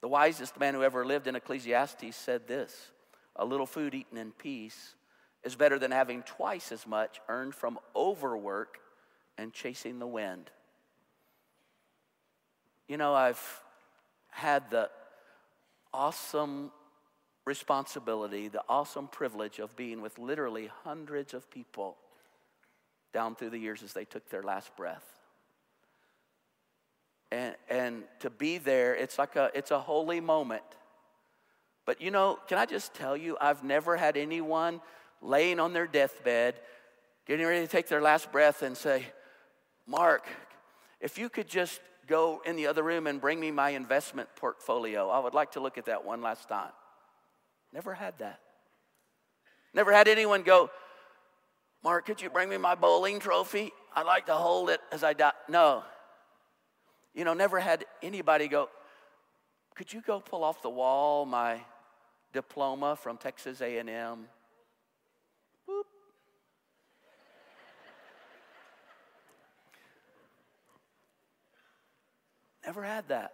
The 0.00 0.08
wisest 0.08 0.58
man 0.58 0.74
who 0.74 0.82
ever 0.82 1.06
lived 1.06 1.28
in 1.28 1.36
Ecclesiastes 1.36 2.16
said 2.16 2.48
this 2.48 2.90
a 3.36 3.44
little 3.44 3.66
food 3.66 3.94
eaten 3.94 4.18
in 4.18 4.32
peace 4.32 4.96
is 5.44 5.54
better 5.54 5.78
than 5.78 5.92
having 5.92 6.24
twice 6.24 6.72
as 6.72 6.88
much 6.88 7.20
earned 7.28 7.54
from 7.54 7.78
overwork 7.94 8.80
and 9.38 9.52
chasing 9.52 10.00
the 10.00 10.06
wind. 10.08 10.50
You 12.88 12.96
know, 12.96 13.14
I've 13.14 13.62
had 14.30 14.68
the 14.70 14.90
awesome 15.94 16.72
responsibility, 17.44 18.48
the 18.48 18.64
awesome 18.68 19.06
privilege 19.06 19.60
of 19.60 19.76
being 19.76 20.02
with 20.02 20.18
literally 20.18 20.68
hundreds 20.82 21.32
of 21.32 21.48
people 21.48 21.96
down 23.12 23.34
through 23.34 23.50
the 23.50 23.58
years 23.58 23.82
as 23.82 23.92
they 23.92 24.04
took 24.04 24.28
their 24.30 24.42
last 24.42 24.74
breath. 24.76 25.04
And, 27.30 27.54
and 27.68 28.04
to 28.20 28.30
be 28.30 28.58
there, 28.58 28.94
it's 28.94 29.18
like 29.18 29.36
a, 29.36 29.50
it's 29.54 29.70
a 29.70 29.78
holy 29.78 30.20
moment. 30.20 30.62
But 31.84 32.00
you 32.00 32.10
know, 32.10 32.38
can 32.48 32.58
I 32.58 32.66
just 32.66 32.94
tell 32.94 33.16
you, 33.16 33.36
I've 33.40 33.64
never 33.64 33.96
had 33.96 34.16
anyone 34.16 34.80
laying 35.20 35.60
on 35.60 35.72
their 35.72 35.86
deathbed, 35.86 36.54
getting 37.26 37.46
ready 37.46 37.64
to 37.64 37.70
take 37.70 37.88
their 37.88 38.00
last 38.00 38.30
breath 38.32 38.62
and 38.62 38.76
say, 38.76 39.04
Mark, 39.86 40.26
if 41.00 41.18
you 41.18 41.28
could 41.28 41.48
just 41.48 41.80
go 42.08 42.42
in 42.44 42.56
the 42.56 42.66
other 42.66 42.82
room 42.82 43.06
and 43.06 43.20
bring 43.20 43.38
me 43.38 43.50
my 43.50 43.70
investment 43.70 44.28
portfolio. 44.34 45.08
I 45.10 45.20
would 45.20 45.34
like 45.34 45.52
to 45.52 45.60
look 45.60 45.78
at 45.78 45.84
that 45.84 46.04
one 46.04 46.22
last 46.22 46.48
time. 46.48 46.72
Never 47.72 47.94
had 47.94 48.18
that. 48.18 48.40
Never 49.74 49.92
had 49.92 50.08
anyone 50.08 50.42
go, 50.42 50.70
Mark, 51.82 52.06
could 52.06 52.20
you 52.20 52.28
bring 52.28 52.48
me 52.48 52.56
my 52.56 52.74
bowling 52.74 53.20
trophy? 53.20 53.72
I'd 53.94 54.06
like 54.06 54.26
to 54.26 54.34
hold 54.34 54.70
it 54.70 54.80
as 54.92 55.04
I 55.04 55.12
die. 55.12 55.32
No. 55.48 55.84
You 57.14 57.24
know, 57.24 57.34
never 57.34 57.60
had 57.60 57.84
anybody 58.02 58.48
go, 58.48 58.68
could 59.74 59.92
you 59.92 60.00
go 60.00 60.20
pull 60.20 60.42
off 60.42 60.60
the 60.62 60.70
wall 60.70 61.24
my 61.24 61.60
diploma 62.32 62.96
from 62.96 63.16
Texas 63.16 63.60
A&M? 63.60 64.26
Boop. 65.68 65.82
Never 72.66 72.82
had 72.82 73.08
that. 73.08 73.32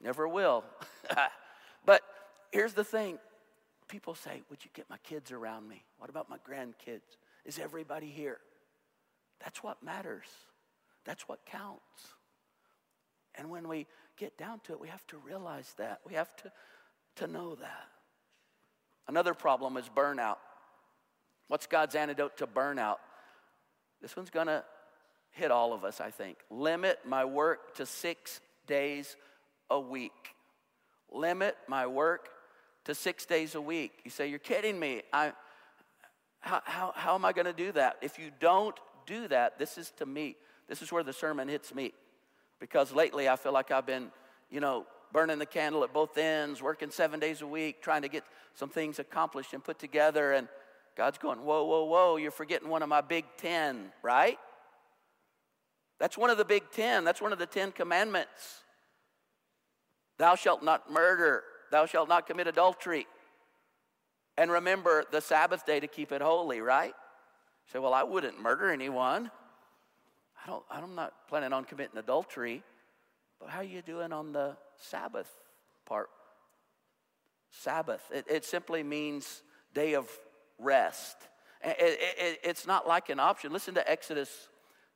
Never 0.00 0.28
will. 0.28 0.64
but 1.86 2.02
here's 2.52 2.74
the 2.74 2.84
thing 2.84 3.18
people 3.88 4.14
say, 4.14 4.42
Would 4.50 4.64
you 4.64 4.70
get 4.74 4.88
my 4.88 4.98
kids 4.98 5.32
around 5.32 5.68
me? 5.68 5.84
What 5.98 6.10
about 6.10 6.28
my 6.28 6.38
grandkids? 6.38 7.18
Is 7.44 7.58
everybody 7.58 8.08
here? 8.08 8.38
That's 9.42 9.62
what 9.62 9.82
matters. 9.82 10.28
That's 11.04 11.28
what 11.28 11.44
counts. 11.44 12.14
And 13.34 13.50
when 13.50 13.68
we 13.68 13.86
get 14.16 14.38
down 14.38 14.60
to 14.64 14.72
it, 14.72 14.80
we 14.80 14.88
have 14.88 15.06
to 15.08 15.18
realize 15.18 15.74
that. 15.76 16.00
We 16.06 16.14
have 16.14 16.34
to, 16.36 16.52
to 17.16 17.26
know 17.26 17.56
that. 17.56 17.88
Another 19.08 19.34
problem 19.34 19.76
is 19.76 19.88
burnout. 19.94 20.36
What's 21.48 21.66
God's 21.66 21.94
antidote 21.94 22.38
to 22.38 22.46
burnout? 22.46 22.96
This 24.00 24.16
one's 24.16 24.30
going 24.30 24.46
to 24.46 24.64
hit 25.32 25.50
all 25.50 25.72
of 25.72 25.84
us, 25.84 26.00
I 26.00 26.10
think. 26.10 26.38
Limit 26.48 27.00
my 27.04 27.24
work 27.24 27.74
to 27.76 27.86
six 27.86 28.40
days 28.66 29.16
a 29.68 29.78
week. 29.78 30.12
Limit 31.12 31.56
my 31.68 31.86
work 31.86 32.30
to 32.84 32.94
six 32.94 33.26
days 33.26 33.54
a 33.54 33.60
week. 33.60 34.00
You 34.04 34.10
say, 34.10 34.28
You're 34.28 34.38
kidding 34.38 34.78
me. 34.78 35.02
I, 35.12 35.32
how, 36.40 36.60
how, 36.64 36.92
how 36.94 37.14
am 37.14 37.24
I 37.24 37.32
going 37.32 37.46
to 37.46 37.52
do 37.52 37.72
that? 37.72 37.96
If 38.02 38.18
you 38.18 38.30
don't 38.38 38.78
do 39.06 39.28
that, 39.28 39.58
this 39.58 39.78
is 39.78 39.90
to 39.98 40.06
me, 40.06 40.36
this 40.68 40.82
is 40.82 40.92
where 40.92 41.02
the 41.02 41.12
sermon 41.12 41.48
hits 41.48 41.74
me. 41.74 41.92
Because 42.60 42.92
lately 42.92 43.28
I 43.28 43.36
feel 43.36 43.52
like 43.52 43.70
I've 43.70 43.86
been, 43.86 44.10
you 44.50 44.60
know, 44.60 44.86
burning 45.12 45.38
the 45.38 45.46
candle 45.46 45.84
at 45.84 45.92
both 45.92 46.16
ends, 46.18 46.62
working 46.62 46.90
seven 46.90 47.20
days 47.20 47.40
a 47.40 47.46
week, 47.46 47.82
trying 47.82 48.02
to 48.02 48.08
get 48.08 48.24
some 48.54 48.68
things 48.68 48.98
accomplished 48.98 49.54
and 49.54 49.62
put 49.62 49.78
together. 49.78 50.32
And 50.32 50.48
God's 50.96 51.18
going, 51.18 51.38
Whoa, 51.38 51.64
whoa, 51.64 51.84
whoa, 51.84 52.16
you're 52.16 52.30
forgetting 52.30 52.68
one 52.68 52.82
of 52.82 52.88
my 52.88 53.00
big 53.00 53.24
10, 53.38 53.90
right? 54.02 54.38
That's 55.98 56.18
one 56.18 56.30
of 56.30 56.38
the 56.38 56.44
big 56.44 56.70
ten. 56.70 57.04
That's 57.04 57.22
one 57.22 57.32
of 57.32 57.38
the 57.38 57.46
Ten 57.46 57.72
Commandments. 57.72 58.62
Thou 60.18 60.34
shalt 60.34 60.62
not 60.62 60.92
murder. 60.92 61.42
Thou 61.74 61.86
shalt 61.86 62.08
not 62.08 62.28
commit 62.28 62.46
adultery. 62.46 63.08
And 64.38 64.48
remember 64.48 65.02
the 65.10 65.20
Sabbath 65.20 65.66
day 65.66 65.80
to 65.80 65.88
keep 65.88 66.12
it 66.12 66.22
holy, 66.22 66.60
right? 66.60 66.94
You 66.94 67.72
say, 67.72 67.78
well, 67.80 67.92
I 67.92 68.04
wouldn't 68.04 68.40
murder 68.40 68.70
anyone. 68.70 69.28
I 70.40 70.48
don't, 70.48 70.62
I'm 70.70 70.94
not 70.94 71.14
planning 71.28 71.52
on 71.52 71.64
committing 71.64 71.98
adultery. 71.98 72.62
But 73.40 73.48
how 73.48 73.58
are 73.58 73.64
you 73.64 73.82
doing 73.82 74.12
on 74.12 74.32
the 74.32 74.56
Sabbath 74.88 75.28
part? 75.84 76.10
Sabbath. 77.50 78.08
It, 78.14 78.26
it 78.30 78.44
simply 78.44 78.84
means 78.84 79.42
day 79.74 79.96
of 79.96 80.08
rest. 80.60 81.16
It, 81.60 81.76
it, 81.80 82.38
it's 82.44 82.68
not 82.68 82.86
like 82.86 83.08
an 83.08 83.18
option. 83.18 83.52
Listen 83.52 83.74
to 83.74 83.90
Exodus 83.90 84.30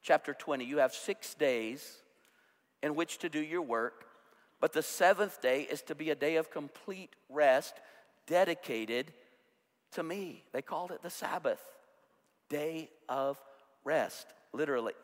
chapter 0.00 0.32
20. 0.32 0.64
You 0.64 0.78
have 0.78 0.92
six 0.92 1.34
days 1.34 1.96
in 2.84 2.94
which 2.94 3.18
to 3.18 3.28
do 3.28 3.40
your 3.40 3.62
work, 3.62 4.04
but 4.60 4.72
the 4.72 4.82
seventh 4.82 5.40
day 5.40 5.62
is 5.62 5.82
to 5.82 5.94
be 5.94 6.10
a 6.10 6.14
day 6.14 6.36
of 6.36 6.50
complete 6.50 7.14
rest 7.28 7.74
dedicated 8.26 9.12
to 9.92 10.02
me. 10.02 10.44
They 10.52 10.62
called 10.62 10.90
it 10.90 11.02
the 11.02 11.10
Sabbath, 11.10 11.60
day 12.48 12.90
of 13.08 13.40
rest, 13.84 14.26
literally. 14.52 14.94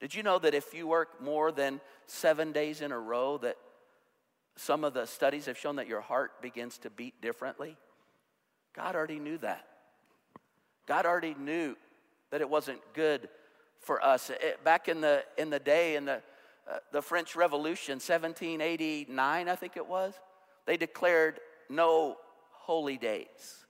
Did 0.00 0.14
you 0.14 0.22
know 0.22 0.38
that 0.38 0.54
if 0.54 0.74
you 0.74 0.86
work 0.86 1.22
more 1.22 1.52
than 1.52 1.80
seven 2.06 2.52
days 2.52 2.80
in 2.80 2.90
a 2.90 2.98
row, 2.98 3.38
that 3.38 3.56
some 4.56 4.82
of 4.84 4.94
the 4.94 5.06
studies 5.06 5.46
have 5.46 5.56
shown 5.56 5.76
that 5.76 5.86
your 5.86 6.00
heart 6.00 6.42
begins 6.42 6.78
to 6.78 6.90
beat 6.90 7.20
differently? 7.20 7.76
God 8.74 8.96
already 8.96 9.18
knew 9.18 9.38
that. 9.38 9.66
God 10.88 11.06
already 11.06 11.34
knew 11.38 11.76
that 12.30 12.40
it 12.40 12.48
wasn't 12.48 12.80
good 12.94 13.28
for 13.78 14.02
us. 14.02 14.30
It, 14.30 14.64
back 14.64 14.88
in 14.88 15.00
the, 15.00 15.22
in 15.38 15.50
the 15.50 15.58
day, 15.58 15.96
in 15.96 16.06
the, 16.06 16.22
uh, 16.70 16.78
the 16.92 17.02
French 17.02 17.34
Revolution, 17.34 17.94
1789, 17.94 19.48
I 19.48 19.54
think 19.56 19.76
it 19.76 19.86
was, 19.86 20.14
they 20.66 20.76
declared 20.76 21.40
no 21.68 22.16
holy 22.50 22.96
days. 22.96 23.64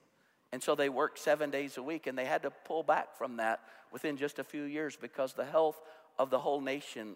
And 0.52 0.62
so 0.62 0.74
they 0.74 0.90
worked 0.90 1.18
seven 1.18 1.50
days 1.50 1.78
a 1.78 1.82
week, 1.82 2.06
and 2.06 2.16
they 2.16 2.26
had 2.26 2.42
to 2.42 2.50
pull 2.50 2.82
back 2.82 3.16
from 3.16 3.38
that 3.38 3.60
within 3.90 4.16
just 4.16 4.38
a 4.38 4.44
few 4.44 4.64
years 4.64 4.96
because 4.96 5.32
the 5.32 5.44
health 5.44 5.80
of 6.18 6.28
the 6.28 6.38
whole 6.38 6.60
nation 6.60 7.14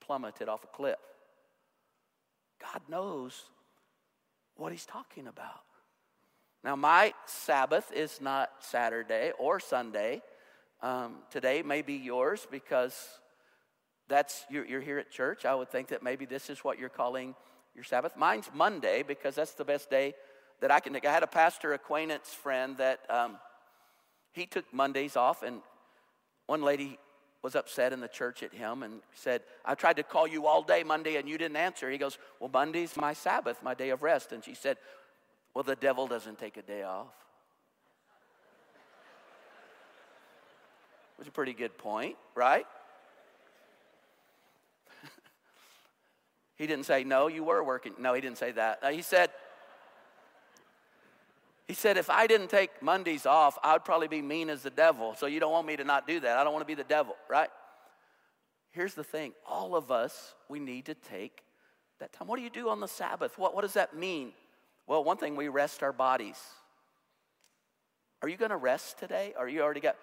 plummeted 0.00 0.48
off 0.48 0.64
a 0.64 0.68
cliff. 0.68 0.96
God 2.60 2.80
knows 2.88 3.42
what 4.56 4.72
He's 4.72 4.86
talking 4.86 5.26
about. 5.26 5.64
Now, 6.64 6.76
my 6.76 7.12
Sabbath 7.26 7.92
is 7.92 8.20
not 8.20 8.50
Saturday 8.60 9.32
or 9.38 9.60
Sunday. 9.60 10.22
Um, 10.80 11.16
today 11.30 11.62
may 11.62 11.82
be 11.82 11.94
yours 11.94 12.46
because 12.50 13.20
that's 14.12 14.44
you're, 14.50 14.64
you're, 14.64 14.80
here 14.80 14.98
at 14.98 15.10
church. 15.10 15.44
I 15.44 15.54
would 15.54 15.70
think 15.70 15.88
that 15.88 16.02
maybe 16.02 16.24
this 16.24 16.50
is 16.50 16.60
what 16.60 16.78
you're 16.78 16.88
calling 16.88 17.34
your 17.74 17.84
Sabbath. 17.84 18.16
Mine's 18.16 18.50
Monday 18.54 19.02
because 19.02 19.34
that's 19.34 19.54
the 19.54 19.64
best 19.64 19.90
day 19.90 20.14
that 20.60 20.70
I 20.70 20.80
can. 20.80 20.94
I 20.94 21.00
had 21.04 21.22
a 21.22 21.28
pastor 21.28 21.72
acquaintance 21.72 22.28
friend 22.28 22.76
that 22.76 23.00
um, 23.08 23.38
He 24.32 24.46
took 24.46 24.72
Mondays 24.72 25.16
off, 25.16 25.42
and 25.42 25.62
one 26.46 26.62
lady 26.62 26.98
was 27.42 27.56
upset 27.56 27.92
in 27.92 28.00
the 28.00 28.08
church 28.08 28.42
at 28.42 28.52
him 28.52 28.84
and 28.84 29.00
said, 29.14 29.42
I 29.64 29.74
tried 29.74 29.96
to 29.96 30.04
call 30.04 30.28
you 30.28 30.46
all 30.46 30.62
day 30.62 30.84
Monday 30.84 31.16
and 31.16 31.28
you 31.28 31.36
didn't 31.36 31.56
answer. 31.56 31.90
He 31.90 31.98
goes, 31.98 32.18
Well, 32.38 32.50
Monday's 32.52 32.96
my 32.96 33.14
Sabbath, 33.14 33.60
my 33.62 33.74
day 33.74 33.90
of 33.90 34.02
rest. 34.02 34.30
And 34.30 34.44
she 34.44 34.54
said, 34.54 34.76
Well, 35.54 35.64
the 35.64 35.74
devil 35.74 36.06
doesn't 36.06 36.38
take 36.38 36.56
a 36.56 36.62
day 36.62 36.82
off. 36.82 37.08
was 41.22 41.28
a 41.28 41.30
pretty 41.30 41.52
good 41.52 41.78
point, 41.78 42.16
right? 42.34 42.66
He 46.62 46.68
didn't 46.68 46.86
say, 46.86 47.02
No, 47.02 47.26
you 47.26 47.42
were 47.42 47.62
working. 47.64 47.92
No, 47.98 48.14
he 48.14 48.20
didn't 48.20 48.38
say 48.38 48.52
that. 48.52 48.78
Uh, 48.84 48.90
he 48.90 49.02
said, 49.02 49.30
he 51.66 51.74
said, 51.74 51.96
if 51.96 52.08
I 52.08 52.26
didn't 52.26 52.50
take 52.50 52.82
Mondays 52.82 53.26
off, 53.26 53.58
I'd 53.64 53.84
probably 53.84 54.06
be 54.06 54.22
mean 54.22 54.48
as 54.48 54.62
the 54.62 54.70
devil. 54.70 55.14
So 55.16 55.26
you 55.26 55.40
don't 55.40 55.50
want 55.50 55.66
me 55.66 55.76
to 55.76 55.84
not 55.84 56.06
do 56.06 56.20
that. 56.20 56.38
I 56.38 56.44
don't 56.44 56.52
want 56.52 56.62
to 56.62 56.66
be 56.66 56.74
the 56.74 56.84
devil, 56.84 57.16
right? 57.28 57.48
Here's 58.70 58.94
the 58.94 59.02
thing 59.02 59.32
all 59.44 59.74
of 59.74 59.90
us, 59.90 60.34
we 60.48 60.60
need 60.60 60.86
to 60.86 60.94
take 60.94 61.42
that 61.98 62.12
time. 62.12 62.28
What 62.28 62.36
do 62.36 62.42
you 62.42 62.50
do 62.50 62.68
on 62.68 62.78
the 62.78 62.86
Sabbath? 62.86 63.38
What, 63.38 63.56
what 63.56 63.62
does 63.62 63.74
that 63.74 63.96
mean? 63.96 64.32
Well, 64.86 65.02
one 65.02 65.16
thing, 65.16 65.34
we 65.34 65.48
rest 65.48 65.82
our 65.82 65.92
bodies. 65.92 66.38
Are 68.22 68.28
you 68.28 68.36
going 68.36 68.50
to 68.50 68.56
rest 68.56 69.00
today? 69.00 69.34
Are 69.36 69.48
you 69.48 69.62
already 69.62 69.80
got, 69.80 69.96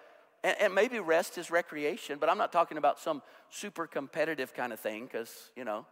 and, 0.44 0.56
and 0.60 0.74
maybe 0.74 0.98
rest 0.98 1.38
is 1.38 1.50
recreation, 1.50 2.18
but 2.18 2.28
I'm 2.28 2.38
not 2.38 2.52
talking 2.52 2.76
about 2.76 2.98
some 2.98 3.22
super 3.48 3.86
competitive 3.86 4.52
kind 4.52 4.74
of 4.74 4.80
thing 4.80 5.04
because, 5.06 5.32
you 5.56 5.64
know, 5.64 5.86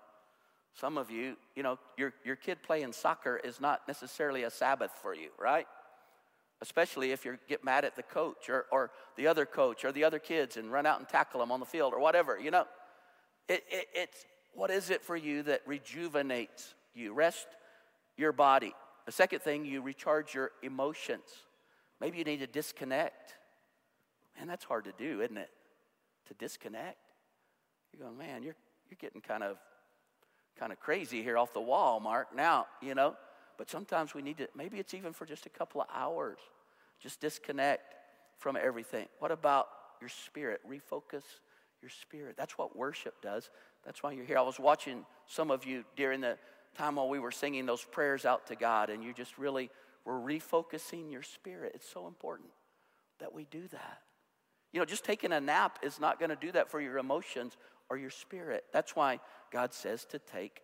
some 0.75 0.97
of 0.97 1.11
you, 1.11 1.37
you 1.57 1.63
know, 1.63 1.79
your, 1.97 2.15
your 2.25 2.37
kid 2.37 2.63
playing 2.63 2.93
soccer 2.93 3.37
is 3.37 3.61
not 3.61 3.87
necessarily 3.89 4.45
a 4.45 4.51
Sabbath 4.51 4.93
for 5.03 5.15
you, 5.15 5.31
right? 5.39 5.67
Especially 6.61 7.13
if 7.13 7.25
you 7.25 7.39
get 7.49 7.65
mad 7.65 7.85
at 7.85 7.97
the 7.97 8.03
coach 8.03 8.49
or, 8.49 8.67
or 8.71 8.91
the 9.17 9.27
other 9.27 9.47
coach 9.47 9.85
or 9.85 9.93
the 9.93 10.05
other 10.05 10.19
kids 10.19 10.57
and 10.57 10.73
run 10.73 10.87
out 10.87 10.99
and 10.99 11.09
tackle 11.09 11.41
them 11.41 11.51
on 11.51 11.61
the 11.61 11.67
field 11.67 11.93
or 11.93 12.01
whatever, 12.01 12.39
you 12.39 12.51
know. 12.51 12.67
It, 13.49 13.65
it, 13.71 13.87
it's 13.95 14.25
what 14.55 14.71
is 14.71 14.91
it 14.91 15.03
for 15.03 15.17
you 15.17 15.43
that 15.45 15.63
rejuvenates 15.67 16.75
you? 16.95 17.13
Rest 17.13 17.47
your 18.17 18.33
body. 18.33 18.75
The 19.07 19.13
second 19.13 19.41
thing, 19.41 19.65
you 19.65 19.81
recharge 19.81 20.35
your 20.35 20.51
emotions. 20.63 21.29
Maybe 22.01 22.19
you 22.19 22.25
need 22.25 22.41
to 22.41 22.47
disconnect. 22.47 23.35
Man, 24.37 24.49
that's 24.49 24.65
hard 24.65 24.85
to 24.85 24.93
do, 24.99 25.23
isn't 25.23 25.37
it? 25.37 25.51
To 26.29 26.35
disconnect. 26.35 26.99
You're 27.93 28.07
going, 28.07 28.19
man, 28.19 28.43
you're, 28.43 28.57
you're 28.91 28.99
getting 29.01 29.21
kind 29.21 29.43
of 29.43 29.57
kind 30.59 30.73
of 30.73 30.81
crazy 30.81 31.23
here 31.23 31.39
off 31.39 31.53
the 31.53 31.61
wall, 31.61 32.01
Mark. 32.01 32.35
Now, 32.35 32.67
you 32.83 32.95
know, 32.95 33.15
but 33.57 33.71
sometimes 33.71 34.15
we 34.15 34.23
need 34.23 34.39
to, 34.39 34.49
maybe 34.57 34.79
it's 34.79 34.95
even 34.95 35.13
for 35.13 35.27
just 35.27 35.47
a 35.47 35.51
couple 35.51 35.81
of 35.81 35.87
hours, 35.95 36.39
just 37.01 37.21
disconnect 37.21 37.95
from 38.39 38.57
everything. 38.57 39.07
What 39.19 39.31
about 39.31 39.69
your 40.01 40.09
spirit? 40.09 40.61
Refocus 40.69 41.23
your 41.83 41.91
spirit. 41.91 42.37
That's 42.37 42.59
what 42.59 42.77
worship 42.77 43.21
does. 43.23 43.51
That's 43.85 44.03
why 44.03 44.13
you're 44.13 44.25
here. 44.25 44.39
I 44.39 44.43
was 44.43 44.59
watching 44.59 45.05
some 45.27 45.51
of 45.51 45.65
you 45.65 45.85
during 45.97 46.21
the 46.21 46.37
time 46.77 46.97
while 46.97 47.09
we 47.09 47.19
were 47.19 47.31
singing 47.31 47.67
those 47.67 47.85
prayers 47.85 48.25
out 48.25 48.47
to 48.49 48.57
God, 48.57 48.91
and 48.91 49.03
you 49.03 49.13
just 49.13 49.39
really 49.39 49.71
were 50.05 50.19
refocusing 50.19 51.11
your 51.11 51.23
spirit. 51.23 51.73
It's 51.75 51.89
so 51.89 52.07
important 52.07 52.51
that 53.21 53.33
we 53.35 53.47
do 53.51 53.67
that. 53.69 53.99
You 54.73 54.81
know, 54.81 54.85
just 54.85 55.05
taking 55.05 55.33
a 55.33 55.41
nap 55.41 55.79
is 55.83 55.99
not 55.99 56.19
going 56.19 56.31
to 56.31 56.37
do 56.37 56.53
that 56.53 56.71
for 56.71 56.81
your 56.81 56.99
emotions 56.99 57.57
or 57.91 57.97
your 57.97 58.11
spirit. 58.11 58.65
That's 58.73 58.95
why 58.95 59.21
God 59.51 59.73
says 59.73 60.05
to 60.07 60.19
take 60.19 60.63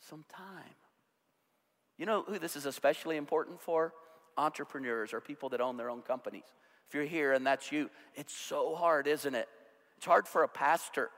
some 0.00 0.24
time. 0.28 0.74
You 1.98 2.06
know 2.06 2.22
who 2.26 2.38
this 2.38 2.56
is 2.56 2.66
especially 2.66 3.16
important 3.16 3.60
for? 3.60 3.92
Entrepreneurs 4.38 5.12
or 5.12 5.20
people 5.20 5.48
that 5.50 5.60
own 5.60 5.76
their 5.76 5.90
own 5.90 6.02
companies. 6.02 6.44
If 6.88 6.94
you're 6.94 7.04
here 7.04 7.32
and 7.32 7.46
that's 7.46 7.70
you, 7.70 7.90
it's 8.14 8.34
so 8.34 8.74
hard, 8.74 9.06
isn't 9.06 9.34
it? 9.34 9.48
It's 9.96 10.06
hard 10.06 10.26
for 10.26 10.42
a 10.42 10.48
pastor 10.48 11.10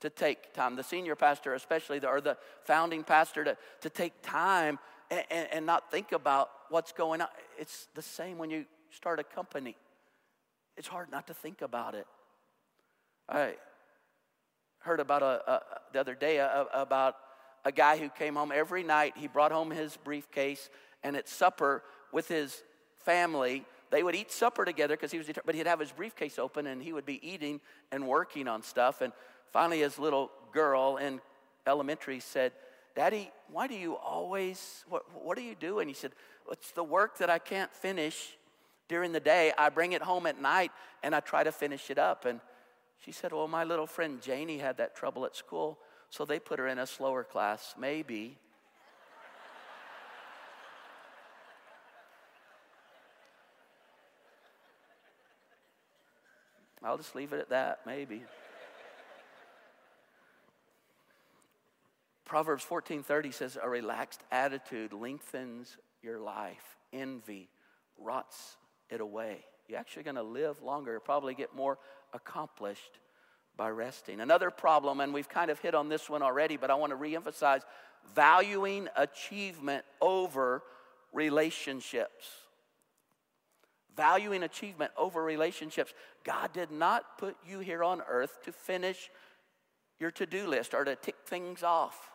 to 0.00 0.10
take 0.10 0.52
time, 0.52 0.76
the 0.76 0.82
senior 0.82 1.14
pastor 1.14 1.54
especially, 1.54 2.04
or 2.04 2.20
the 2.20 2.36
founding 2.64 3.04
pastor 3.04 3.44
to, 3.44 3.56
to 3.80 3.88
take 3.88 4.12
time 4.22 4.78
and, 5.10 5.24
and, 5.30 5.48
and 5.52 5.66
not 5.66 5.90
think 5.90 6.12
about 6.12 6.50
what's 6.68 6.92
going 6.92 7.20
on. 7.20 7.28
It's 7.58 7.88
the 7.94 8.02
same 8.02 8.36
when 8.36 8.50
you 8.50 8.66
start 8.90 9.18
a 9.18 9.24
company. 9.24 9.76
It's 10.76 10.88
hard 10.88 11.10
not 11.10 11.26
to 11.28 11.34
think 11.34 11.62
about 11.62 11.94
it. 11.94 12.06
I 13.28 13.54
heard 14.82 15.00
about 15.00 15.22
a, 15.22 15.50
a 15.50 15.62
the 15.92 16.00
other 16.00 16.14
day 16.14 16.38
a, 16.38 16.66
about 16.72 17.16
a 17.64 17.72
guy 17.72 17.98
who 17.98 18.08
came 18.08 18.34
home 18.34 18.52
every 18.54 18.82
night. 18.82 19.14
He 19.16 19.28
brought 19.28 19.52
home 19.52 19.70
his 19.70 19.96
briefcase, 19.96 20.68
and 21.02 21.16
at 21.16 21.28
supper 21.28 21.82
with 22.12 22.28
his 22.28 22.62
family, 23.04 23.64
they 23.90 24.02
would 24.02 24.14
eat 24.14 24.32
supper 24.32 24.64
together 24.64 24.96
because 24.96 25.12
he 25.12 25.18
was, 25.18 25.30
but 25.44 25.54
he'd 25.54 25.66
have 25.66 25.80
his 25.80 25.92
briefcase 25.92 26.38
open 26.38 26.66
and 26.66 26.82
he 26.82 26.92
would 26.92 27.04
be 27.04 27.20
eating 27.26 27.60
and 27.90 28.06
working 28.06 28.48
on 28.48 28.62
stuff. 28.62 29.00
And 29.00 29.12
finally, 29.52 29.80
his 29.80 29.98
little 29.98 30.30
girl 30.52 30.96
in 30.96 31.20
elementary 31.66 32.20
said, 32.20 32.52
Daddy, 32.94 33.30
why 33.50 33.66
do 33.66 33.74
you 33.74 33.96
always, 33.96 34.84
what, 34.88 35.04
what 35.22 35.36
do 35.36 35.42
you 35.42 35.54
do? 35.54 35.78
And 35.78 35.88
He 35.88 35.94
said, 35.94 36.12
It's 36.50 36.72
the 36.72 36.84
work 36.84 37.18
that 37.18 37.30
I 37.30 37.38
can't 37.38 37.72
finish 37.72 38.36
during 38.88 39.12
the 39.12 39.20
day. 39.20 39.52
I 39.56 39.68
bring 39.68 39.92
it 39.92 40.02
home 40.02 40.26
at 40.26 40.40
night 40.40 40.72
and 41.02 41.14
I 41.14 41.20
try 41.20 41.44
to 41.44 41.52
finish 41.52 41.90
it 41.90 41.98
up. 41.98 42.24
And 42.24 42.40
she 43.04 43.10
said, 43.10 43.32
Well, 43.32 43.48
my 43.48 43.64
little 43.64 43.86
friend 43.86 44.20
Janie 44.22 44.58
had 44.58 44.76
that 44.76 44.94
trouble 44.94 45.24
at 45.24 45.34
school, 45.34 45.78
so 46.08 46.24
they 46.24 46.38
put 46.38 46.58
her 46.58 46.68
in 46.68 46.78
a 46.78 46.86
slower 46.86 47.24
class. 47.24 47.74
Maybe. 47.78 48.38
I'll 56.84 56.96
just 56.96 57.14
leave 57.14 57.32
it 57.32 57.40
at 57.40 57.50
that, 57.50 57.80
maybe. 57.86 58.22
Proverbs 62.24 62.64
14:30 62.64 63.32
says 63.34 63.58
a 63.60 63.68
relaxed 63.68 64.22
attitude 64.30 64.92
lengthens 64.92 65.76
your 66.02 66.18
life. 66.18 66.78
Envy 66.92 67.48
rots 67.98 68.56
it 68.88 69.00
away. 69.00 69.44
You're 69.68 69.78
actually 69.78 70.02
going 70.02 70.16
to 70.16 70.22
live 70.22 70.60
longer, 70.62 70.98
probably 70.98 71.34
get 71.34 71.54
more 71.54 71.78
accomplished 72.12 72.98
by 73.56 73.70
resting. 73.70 74.20
Another 74.20 74.50
problem, 74.50 75.00
and 75.00 75.12
we've 75.12 75.28
kind 75.28 75.50
of 75.50 75.58
hit 75.58 75.74
on 75.74 75.88
this 75.88 76.08
one 76.08 76.22
already, 76.22 76.56
but 76.56 76.70
I 76.70 76.74
want 76.74 76.92
to 76.92 76.96
reemphasize 76.96 77.62
valuing 78.14 78.88
achievement 78.96 79.84
over 80.00 80.62
relationships. 81.12 82.26
Valuing 83.96 84.42
achievement 84.42 84.90
over 84.96 85.22
relationships. 85.22 85.92
God 86.24 86.52
did 86.52 86.70
not 86.70 87.18
put 87.18 87.36
you 87.46 87.60
here 87.60 87.84
on 87.84 88.00
earth 88.08 88.42
to 88.44 88.52
finish 88.52 89.10
your 90.00 90.10
to 90.12 90.26
do 90.26 90.46
list 90.46 90.72
or 90.74 90.84
to 90.84 90.96
tick 90.96 91.16
things 91.26 91.62
off. 91.62 92.10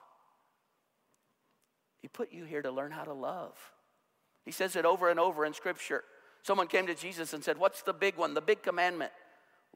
He 2.02 2.08
put 2.08 2.32
you 2.32 2.46
here 2.46 2.62
to 2.62 2.72
learn 2.72 2.92
how 2.92 3.04
to 3.04 3.14
love. 3.14 3.56
He 4.44 4.52
says 4.52 4.76
it 4.76 4.86
over 4.86 5.10
and 5.10 5.20
over 5.20 5.46
in 5.46 5.54
Scripture. 5.54 6.04
Someone 6.42 6.68
came 6.68 6.88
to 6.88 6.96
Jesus 6.96 7.34
and 7.34 7.44
said, 7.44 7.58
What's 7.58 7.82
the 7.82 7.94
big 7.94 8.16
one, 8.16 8.34
the 8.34 8.42
big 8.42 8.64
commandment? 8.64 9.12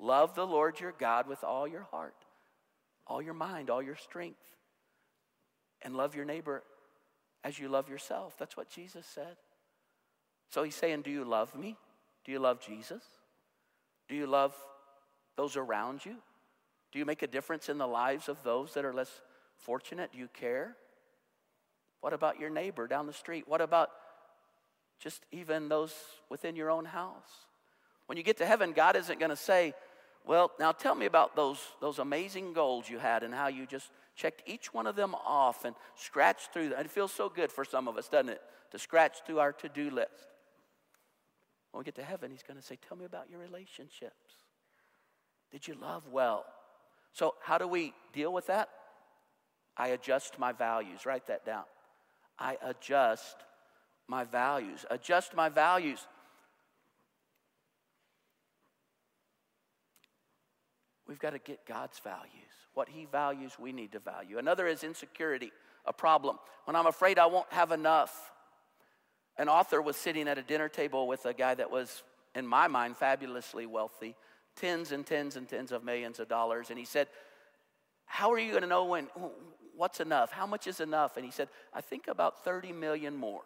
Love 0.02 0.34
the 0.34 0.48
Lord 0.48 0.80
your 0.80 0.94
God 0.98 1.28
with 1.28 1.44
all 1.44 1.68
your 1.68 1.84
heart, 1.92 2.16
all 3.06 3.22
your 3.22 3.36
mind, 3.36 3.70
all 3.70 3.84
your 3.84 3.96
strength, 3.96 4.42
and 5.84 5.96
love 5.96 6.16
your 6.16 6.26
neighbor 6.26 6.64
as 7.44 7.60
you 7.60 7.70
love 7.70 7.88
yourself. 7.88 8.36
That's 8.40 8.58
what 8.58 8.68
Jesus 8.68 9.06
said. 9.06 9.38
So 10.50 10.64
he's 10.64 10.76
saying, 10.76 11.04
Do 11.04 11.12
you 11.12 11.24
love 11.24 11.56
me? 11.56 11.78
Do 12.26 12.32
you 12.32 12.40
love 12.40 12.60
Jesus? 12.60 13.04
Do 14.10 14.16
you 14.16 14.26
love 14.26 14.56
those 15.38 15.56
around 15.56 16.04
you? 16.04 16.16
Do 16.92 17.00
you 17.00 17.06
make 17.06 17.22
a 17.22 17.28
difference 17.28 17.70
in 17.70 17.78
the 17.78 17.88
lives 17.88 18.28
of 18.28 18.44
those 18.44 18.74
that 18.74 18.84
are 18.84 18.94
less 18.94 19.22
fortunate? 19.60 20.12
Do 20.12 20.18
you 20.18 20.28
care? 20.28 20.76
What 22.02 22.14
about 22.14 22.40
your 22.40 22.50
neighbor 22.50 22.88
down 22.88 23.06
the 23.06 23.14
street? 23.14 23.48
What 23.48 23.62
about 23.62 23.92
just 25.00 25.24
even 25.32 25.70
those 25.70 25.94
within 26.30 26.56
your 26.56 26.72
own 26.72 26.86
house? 26.86 27.30
When 28.08 28.18
you 28.18 28.24
get 28.24 28.38
to 28.38 28.46
heaven, 28.46 28.74
God 28.74 28.96
isn't 28.96 29.20
going 29.20 29.30
to 29.30 29.36
say, 29.36 29.74
Well, 30.26 30.52
now 30.60 30.72
tell 30.72 30.96
me 30.96 31.06
about 31.06 31.36
those, 31.36 31.60
those 31.80 32.00
amazing 32.00 32.54
goals 32.54 32.90
you 32.90 33.00
had 33.00 33.24
and 33.24 33.34
how 33.34 33.48
you 33.48 33.66
just 33.66 33.90
checked 34.16 34.44
each 34.46 34.74
one 34.74 34.86
of 34.86 34.96
them 34.96 35.16
off 35.16 35.66
and 35.66 35.76
scratched 35.96 36.54
through 36.54 36.70
them. 36.70 36.80
It 36.80 36.92
feels 36.92 37.12
so 37.12 37.28
good 37.28 37.52
for 37.52 37.66
some 37.66 37.88
of 37.88 37.98
us, 37.98 38.08
doesn't 38.08 38.30
it? 38.30 38.42
To 38.72 38.80
scratch 38.80 39.18
through 39.26 39.40
our 39.40 39.52
to 39.54 39.70
do 39.70 39.90
list. 39.90 40.28
When 41.72 41.80
we 41.80 41.86
get 41.86 41.96
to 41.96 42.04
heaven, 42.04 42.32
He's 42.32 42.44
going 42.44 42.60
to 42.60 42.66
say, 42.66 42.78
Tell 42.88 42.98
me 42.98 43.06
about 43.06 43.30
your 43.30 43.40
relationships. 43.40 44.34
Did 45.52 45.68
you 45.68 45.76
love 45.82 46.04
well? 46.12 46.46
So, 47.14 47.36
how 47.42 47.58
do 47.58 47.68
we 47.68 47.94
deal 48.14 48.32
with 48.32 48.48
that? 48.48 48.70
I 49.76 49.90
adjust 49.90 50.40
my 50.40 50.52
values. 50.52 51.06
Write 51.06 51.28
that 51.28 51.46
down. 51.46 51.64
I 52.38 52.58
adjust 52.62 53.36
my 54.08 54.24
values. 54.24 54.86
Adjust 54.90 55.36
my 55.36 55.50
values. 55.50 56.06
We've 61.12 61.20
got 61.20 61.32
to 61.32 61.40
get 61.40 61.66
God's 61.66 62.00
values. 62.00 62.54
What 62.74 62.88
He 62.88 63.04
values, 63.04 63.58
we 63.60 63.74
need 63.74 63.92
to 63.92 64.00
value. 64.00 64.38
Another 64.38 64.66
is 64.66 64.82
insecurity, 64.82 65.52
a 65.86 65.92
problem. 65.92 66.38
When 66.64 66.78
I'm 66.78 66.88
afraid 66.88 67.20
I 67.20 67.26
won't 67.26 67.52
have 67.52 67.74
enough. 67.74 68.32
An 69.38 69.50
author 69.50 69.82
was 69.82 69.98
sitting 69.98 70.30
at 70.30 70.38
a 70.38 70.42
dinner 70.42 70.70
table 70.70 71.10
with 71.10 71.26
a 71.26 71.34
guy 71.34 71.54
that 71.54 71.70
was 71.70 72.04
in 72.34 72.48
my 72.48 72.70
mind, 72.70 72.96
fabulously 72.96 73.66
wealthy, 73.66 74.16
tens 74.56 74.94
and 74.94 75.06
tens 75.06 75.36
and 75.36 75.50
tens 75.50 75.74
of 75.74 75.84
millions 75.84 76.18
of 76.22 76.30
dollars. 76.30 76.70
And 76.70 76.80
he 76.80 76.86
said, 76.86 77.08
How 78.06 78.32
are 78.32 78.40
you 78.40 78.52
going 78.52 78.64
to 78.64 78.70
know 78.70 78.86
when, 78.86 79.10
what's 79.76 80.00
enough? 80.00 80.32
How 80.32 80.48
much 80.48 80.66
is 80.66 80.80
enough? 80.80 81.18
And 81.18 81.26
he 81.26 81.32
said, 81.32 81.50
I 81.74 81.82
think 81.82 82.08
about 82.08 82.46
30 82.46 82.72
million 82.72 83.18
more. 83.18 83.44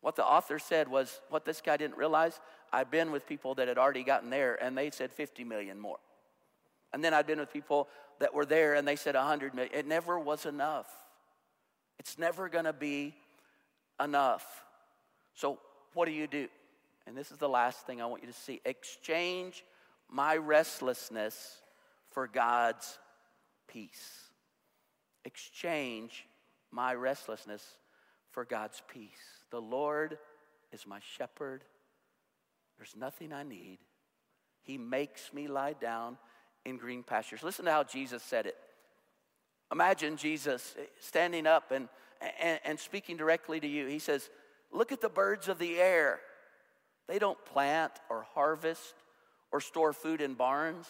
What 0.00 0.16
the 0.16 0.24
author 0.24 0.58
said 0.58 0.88
was 0.88 1.20
what 1.28 1.44
this 1.44 1.60
guy 1.60 1.76
didn't 1.76 1.96
realize. 1.96 2.40
I'd 2.72 2.90
been 2.90 3.10
with 3.10 3.26
people 3.26 3.54
that 3.56 3.68
had 3.68 3.78
already 3.78 4.04
gotten 4.04 4.30
there, 4.30 4.62
and 4.62 4.76
they 4.76 4.90
said 4.90 5.12
50 5.12 5.44
million 5.44 5.80
more. 5.80 5.98
And 6.92 7.02
then 7.02 7.12
I'd 7.12 7.26
been 7.26 7.40
with 7.40 7.52
people 7.52 7.88
that 8.20 8.32
were 8.32 8.46
there, 8.46 8.74
and 8.74 8.86
they 8.86 8.96
said 8.96 9.14
100 9.14 9.54
million. 9.54 9.74
It 9.74 9.86
never 9.86 10.18
was 10.18 10.46
enough. 10.46 10.88
It's 11.98 12.18
never 12.18 12.48
going 12.48 12.64
to 12.64 12.72
be 12.72 13.14
enough. 14.02 14.46
So, 15.34 15.58
what 15.94 16.06
do 16.06 16.12
you 16.12 16.26
do? 16.26 16.48
And 17.06 17.16
this 17.16 17.30
is 17.30 17.38
the 17.38 17.48
last 17.48 17.86
thing 17.86 18.00
I 18.00 18.06
want 18.06 18.22
you 18.22 18.28
to 18.28 18.38
see 18.38 18.60
exchange 18.64 19.64
my 20.10 20.36
restlessness 20.36 21.62
for 22.10 22.26
God's 22.26 22.98
peace. 23.66 24.28
Exchange 25.24 26.26
my 26.70 26.94
restlessness 26.94 27.64
for 28.30 28.44
God's 28.44 28.82
peace. 28.92 29.10
The 29.50 29.60
Lord 29.60 30.18
is 30.72 30.86
my 30.86 31.00
shepherd. 31.16 31.64
There's 32.76 32.94
nothing 32.96 33.32
I 33.32 33.42
need. 33.42 33.78
He 34.62 34.78
makes 34.78 35.32
me 35.32 35.48
lie 35.48 35.74
down 35.74 36.18
in 36.64 36.76
green 36.76 37.02
pastures. 37.02 37.42
Listen 37.42 37.64
to 37.64 37.72
how 37.72 37.84
Jesus 37.84 38.22
said 38.22 38.46
it. 38.46 38.56
Imagine 39.72 40.16
Jesus 40.16 40.76
standing 41.00 41.46
up 41.46 41.72
and, 41.72 41.88
and, 42.40 42.60
and, 42.64 42.80
speaking 42.80 43.16
directly 43.16 43.60
to 43.60 43.66
you. 43.66 43.86
He 43.86 43.98
says, 43.98 44.30
Look 44.72 44.92
at 44.92 45.00
the 45.00 45.08
birds 45.08 45.48
of 45.48 45.58
the 45.58 45.78
air. 45.78 46.20
They 47.06 47.18
don't 47.18 47.42
plant 47.46 47.92
or 48.10 48.26
harvest 48.34 48.94
or 49.50 49.60
store 49.60 49.92
food 49.92 50.20
in 50.20 50.34
barns, 50.34 50.86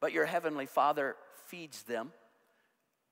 but 0.00 0.12
your 0.12 0.26
heavenly 0.26 0.66
Father 0.66 1.16
feeds 1.48 1.82
them. 1.82 2.12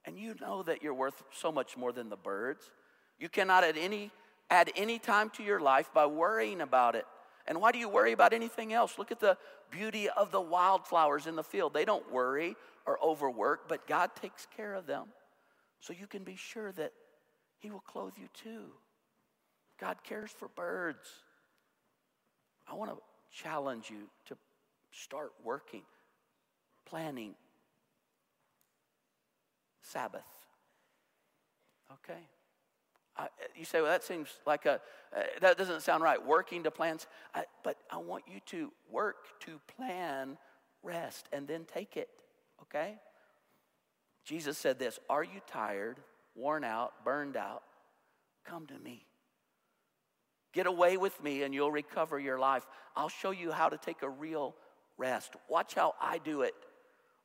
And 0.05 0.19
you 0.19 0.35
know 0.41 0.63
that 0.63 0.83
you're 0.83 0.95
worth 0.95 1.23
so 1.33 1.53
much 1.53 1.77
more 1.77 1.93
than 1.93 2.09
the 2.09 2.17
birds. 2.17 2.71
You 3.19 3.29
cannot 3.29 3.65
at 3.65 3.77
any, 3.77 4.11
add 4.51 4.71
any 4.77 4.99
time 4.99 5.31
to 5.31 5.43
your 5.43 5.61
life 5.61 5.91
by 5.93 6.07
worrying 6.07 6.61
about 6.61 6.95
it. 6.95 7.05
And 7.47 7.61
why 7.61 7.73
do 7.73 7.79
you 7.79 7.89
worry 7.89 8.13
about 8.13 8.33
anything 8.33 8.73
else? 8.73 8.99
Look 8.99 9.11
at 9.11 9.21
the 9.21 9.37
beauty 9.71 10.09
of 10.09 10.31
the 10.31 10.41
wildflowers 10.41 11.27
in 11.27 11.35
the 11.35 11.43
field. 11.43 11.75
They 11.75 11.85
don't 11.85 12.11
worry 12.13 12.57
or 12.87 12.99
overwork, 13.03 13.69
but 13.69 13.87
God 13.87 14.11
takes 14.21 14.47
care 14.57 14.75
of 14.75 14.87
them. 14.87 15.07
So 15.81 15.93
you 15.93 16.07
can 16.07 16.25
be 16.25 16.37
sure 16.37 16.73
that 16.73 16.93
He 17.59 17.71
will 17.71 17.81
clothe 17.81 18.15
you 18.17 18.29
too. 18.35 18.67
God 19.81 19.97
cares 20.05 20.31
for 20.31 20.49
birds. 20.49 21.09
I 22.71 22.75
want 22.75 22.91
to 22.91 22.99
challenge 23.33 23.91
you 23.91 24.09
to 24.27 24.37
start 24.91 25.33
working, 25.43 25.83
planning 26.85 27.35
Sabbath. 29.83 30.23
Okay? 31.93 32.21
You 33.57 33.65
say, 33.65 33.81
well, 33.81 33.91
that 33.91 34.05
seems 34.05 34.29
like 34.47 34.67
a, 34.67 34.81
uh, 35.17 35.23
that 35.41 35.59
doesn't 35.59 35.83
sound 35.83 36.03
right. 36.03 36.25
Working 36.25 36.63
to 36.65 36.71
plans. 36.71 37.07
I, 37.35 37.45
but 37.65 37.77
I 37.91 37.99
want 37.99 38.25
you 38.27 38.41
to 38.47 38.73
work 38.91 39.17
to 39.41 39.61
plan 39.77 40.39
rest 40.83 41.29
and 41.33 41.47
then 41.49 41.65
take 41.65 41.97
it. 41.97 42.09
Okay? 42.63 42.95
Jesus 44.25 44.59
said 44.59 44.79
this 44.79 44.99
Are 45.09 45.25
you 45.25 45.41
tired, 45.47 45.99
worn 46.35 46.65
out, 46.65 46.93
burned 47.05 47.37
out? 47.37 47.63
Come 48.45 48.67
to 48.67 48.79
me. 48.79 49.05
Get 50.53 50.67
away 50.67 50.97
with 50.97 51.23
me 51.23 51.43
and 51.43 51.55
you'll 51.55 51.73
recover 51.73 52.19
your 52.19 52.39
life. 52.39 52.67
I'll 52.97 53.09
show 53.09 53.31
you 53.31 53.53
how 53.53 53.69
to 53.69 53.77
take 53.77 54.03
a 54.03 54.09
real 54.09 54.55
rest. 54.97 55.35
Watch 55.49 55.75
how 55.75 55.95
I 56.01 56.19
do 56.19 56.43
it. 56.43 56.55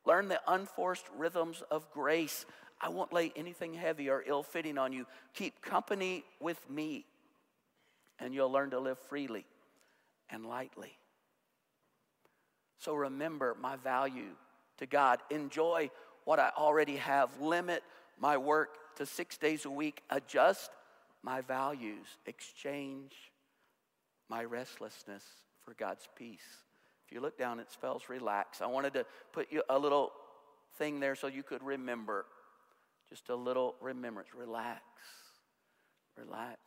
Learn 0.06 0.28
the 0.28 0.42
unforced 0.48 1.06
rhythms 1.18 1.64
of 1.72 1.90
grace. 1.92 2.46
I 2.84 2.90
won't 2.90 3.14
lay 3.14 3.32
anything 3.38 3.74
heavy 3.74 4.10
or 4.10 4.24
ill 4.28 4.44
fitting 4.44 4.78
on 4.78 4.92
you. 4.92 5.06
Keep 5.34 5.62
company 5.62 6.26
with 6.42 6.60
me, 6.70 7.06
and 8.20 8.34
you'll 8.34 8.52
learn 8.52 8.72
to 8.72 8.80
live 8.80 9.00
freely 9.00 9.46
and 10.30 10.46
lightly. 10.46 10.98
So 12.78 12.94
remember 12.94 13.56
my 13.62 13.78
value 13.78 14.36
to 14.80 14.86
God. 14.86 15.20
Enjoy 15.32 15.90
what 16.26 16.40
I 16.40 16.52
already 16.58 16.98
have. 16.98 17.30
Limit 17.40 17.84
my 18.20 18.36
work 18.36 18.78
to 18.98 19.06
six 19.06 19.38
days 19.38 19.64
a 19.64 19.72
week. 19.72 20.04
Adjust 20.10 20.70
my 21.24 21.40
values, 21.40 22.06
exchange 22.26 23.14
my 24.30 24.44
restlessness 24.44 25.24
for 25.64 25.74
God's 25.74 26.06
peace. 26.18 26.42
If 27.08 27.14
you 27.14 27.22
look 27.22 27.38
down, 27.38 27.62
it 27.62 27.72
spells 27.72 28.10
relax. 28.10 28.62
I 28.62 28.66
wanted 28.66 28.94
to 28.96 29.06
put 29.32 29.52
you 29.52 29.64
a 29.70 29.80
little 29.80 30.12
thing 30.78 31.00
there 31.00 31.16
so 31.16 31.28
you 31.28 31.44
could 31.44 31.64
remember. 31.64 32.26
Just 33.14 33.30
a 33.30 33.36
little 33.36 33.76
remembrance. 33.80 34.30
Relax. 34.36 34.82
Relax. 36.18 36.58